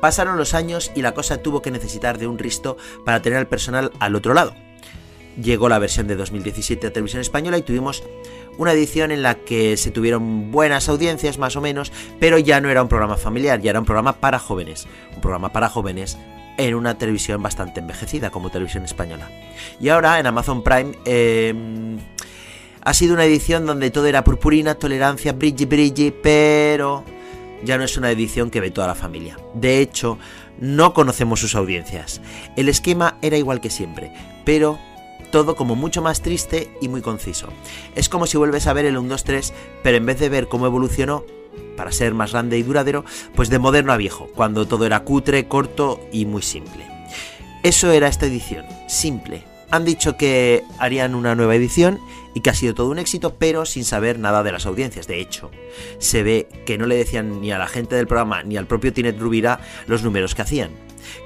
[0.00, 3.48] Pasaron los años y la cosa tuvo que necesitar de un risto para tener al
[3.48, 4.54] personal al otro lado.
[5.42, 8.04] Llegó la versión de 2017 a Televisión Española y tuvimos
[8.58, 12.70] una edición en la que se tuvieron buenas audiencias más o menos, pero ya no
[12.70, 14.86] era un programa familiar, ya era un programa para jóvenes.
[15.14, 16.18] Un programa para jóvenes
[16.56, 19.28] en una televisión bastante envejecida como Televisión Española.
[19.80, 21.54] Y ahora en Amazon Prime eh,
[22.82, 27.04] ha sido una edición donde todo era purpurina, tolerancia, brilli, brilli, pero
[27.64, 29.38] ya no es una edición que ve toda la familia.
[29.54, 30.18] De hecho,
[30.60, 32.20] no conocemos sus audiencias.
[32.56, 34.12] El esquema era igual que siempre,
[34.44, 34.78] pero
[35.30, 37.48] todo como mucho más triste y muy conciso.
[37.94, 39.52] Es como si vuelves a ver el 1, 2, 3,
[39.82, 41.24] pero en vez de ver cómo evolucionó,
[41.76, 43.04] para ser más grande y duradero,
[43.34, 46.86] pues de moderno a viejo, cuando todo era cutre, corto y muy simple.
[47.62, 49.42] Eso era esta edición, simple.
[49.70, 51.98] Han dicho que harían una nueva edición
[52.34, 55.06] y que ha sido todo un éxito, pero sin saber nada de las audiencias.
[55.06, 55.50] De hecho,
[55.98, 58.92] se ve que no le decían ni a la gente del programa ni al propio
[58.92, 60.70] Tinet Rubira los números que hacían.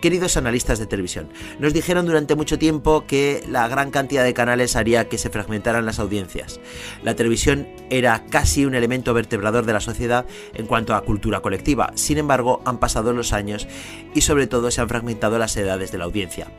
[0.01, 4.77] Queridos analistas de televisión, nos dijeron durante mucho tiempo que la gran cantidad de canales
[4.77, 6.61] haría que se fragmentaran las audiencias.
[7.03, 11.93] La televisión era casi un elemento vertebrador de la sociedad en cuanto a cultura colectiva.
[11.95, 13.67] Sin embargo, han pasado los años
[14.15, 16.53] y sobre todo se han fragmentado las edades de la audiencia.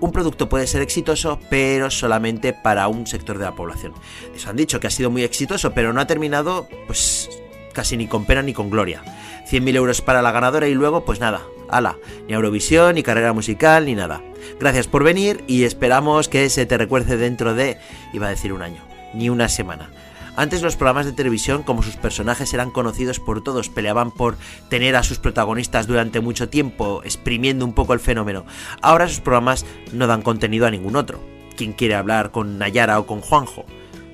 [0.00, 3.92] Un producto puede ser exitoso, pero solamente para un sector de la población.
[4.34, 7.30] Eso han dicho que ha sido muy exitoso, pero no ha terminado, pues
[7.72, 9.02] casi ni con pena ni con gloria.
[9.50, 11.96] 100.000 euros para la ganadora y luego, pues nada, ala,
[12.26, 14.22] ni Eurovisión, ni carrera musical, ni nada.
[14.60, 17.78] Gracias por venir y esperamos que se te recuerde dentro de,
[18.12, 18.82] iba a decir un año,
[19.14, 19.90] ni una semana.
[20.36, 24.36] Antes los programas de televisión, como sus personajes eran conocidos por todos, peleaban por
[24.68, 28.44] tener a sus protagonistas durante mucho tiempo, exprimiendo un poco el fenómeno.
[28.82, 31.20] Ahora sus programas no dan contenido a ningún otro.
[31.56, 33.64] ¿Quién quiere hablar con Nayara o con Juanjo?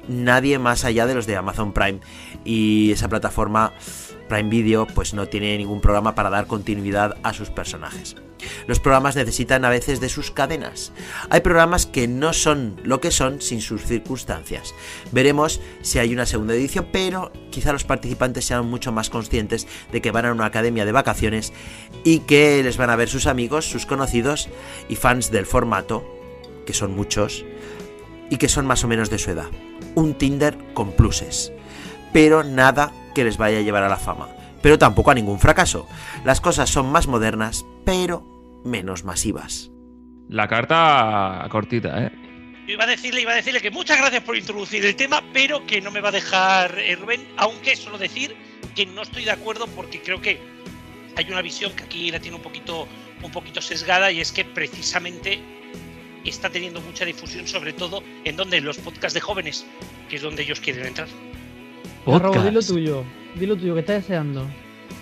[0.09, 2.01] Nadie más allá de los de Amazon Prime.
[2.45, 3.73] Y esa plataforma
[4.31, 8.15] Prime Video pues no tiene ningún programa para dar continuidad a sus personajes.
[8.69, 10.93] Los programas necesitan a veces de sus cadenas.
[11.31, 14.73] Hay programas que no son lo que son sin sus circunstancias.
[15.11, 20.01] Veremos si hay una segunda edición, pero quizá los participantes sean mucho más conscientes de
[20.01, 21.53] que van a una academia de vacaciones
[22.05, 24.49] y que les van a ver sus amigos, sus conocidos
[24.89, 26.05] y fans del formato,
[26.65, 27.45] que son muchos,
[28.31, 29.49] y que son más o menos de su edad.
[29.97, 31.53] Un Tinder con pluses.
[32.13, 34.29] Pero nada que les vaya a llevar a la fama.
[34.63, 35.89] Pero tampoco a ningún fracaso.
[36.25, 39.71] Las cosas son más modernas, pero menos masivas.
[40.29, 42.13] La carta cortita, ¿eh?
[42.67, 45.67] Yo iba a decirle, iba a decirle que muchas gracias por introducir el tema, pero
[45.67, 48.37] que no me va a dejar eh, Rubén, aunque solo decir
[48.77, 50.39] que no estoy de acuerdo porque creo que
[51.17, 52.87] hay una visión que aquí la tiene un poquito,
[53.23, 55.41] un poquito sesgada y es que precisamente
[56.25, 59.67] está teniendo mucha difusión, sobre todo en donde los podcasts de jóvenes,
[60.09, 61.09] que es donde ellos quieren entrar.
[62.07, 63.05] Robo, dilo tuyo.
[63.35, 64.47] Dilo tuyo, que estás deseando.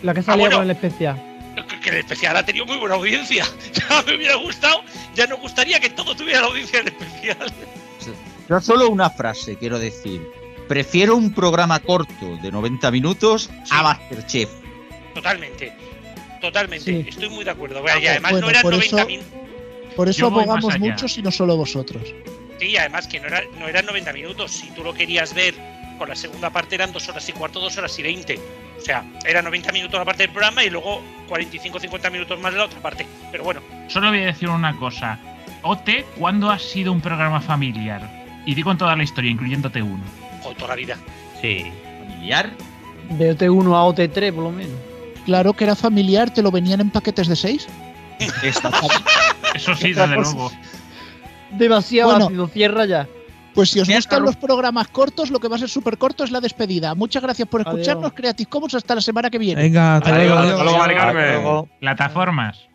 [0.03, 0.57] La que salía bueno.
[0.59, 1.16] con el especial.
[1.55, 3.44] Que- Que el especial ha tenido muy buena audiencia.
[3.88, 4.82] Ya me hubiera gustado,
[5.14, 7.53] ya nos gustaría que todo tuviera la audiencia del especial.
[8.49, 10.22] Yo solo una frase quiero decir.
[10.68, 14.51] Prefiero un programa corto de 90 minutos a Masterchef.
[15.14, 15.72] Totalmente.
[16.40, 16.84] Totalmente.
[16.84, 17.07] Sí.
[17.09, 17.82] Estoy muy de acuerdo.
[18.01, 19.32] y además Bueno, no eran por 90 eso- minutos.
[19.96, 20.84] Por eso abogamos más allá.
[20.90, 22.03] muchos y no solo vosotros.
[22.61, 24.53] Sí, además que no, era, no eran 90 minutos.
[24.53, 25.55] Si tú lo querías ver
[25.99, 28.38] con la segunda parte eran dos horas y cuarto, dos horas y 20.
[28.78, 32.59] O sea, era 90 minutos la parte del programa y luego 45-50 minutos más de
[32.59, 33.07] la otra parte.
[33.30, 35.18] Pero bueno, Solo voy a decir una cosa.
[35.62, 38.09] OT, ¿cuándo ha sido un programa familiar?
[38.46, 39.99] Y digo en toda la historia, incluyendo T1.
[40.42, 40.96] joder, toda la vida.
[41.42, 41.66] Sí.
[41.99, 42.51] ¿Familiar?
[43.11, 44.72] De OT1 a OT3, por lo menos.
[45.26, 47.66] Claro que era familiar, te lo venían en paquetes de seis.
[49.55, 50.51] Eso sí, desde luego.
[51.51, 52.26] Demasiado Bueno.
[52.26, 53.09] ácido, cierra ya.
[53.59, 56.22] Pues si os Mira, gustan los programas cortos, lo que va a ser súper corto
[56.22, 56.94] es la despedida.
[56.94, 57.80] Muchas gracias por Adiós.
[57.80, 58.76] escucharnos, Creative Commons.
[58.76, 59.61] Hasta la semana que viene.
[59.61, 61.68] Venga, hasta hasta luego.
[61.80, 62.67] Plataformas.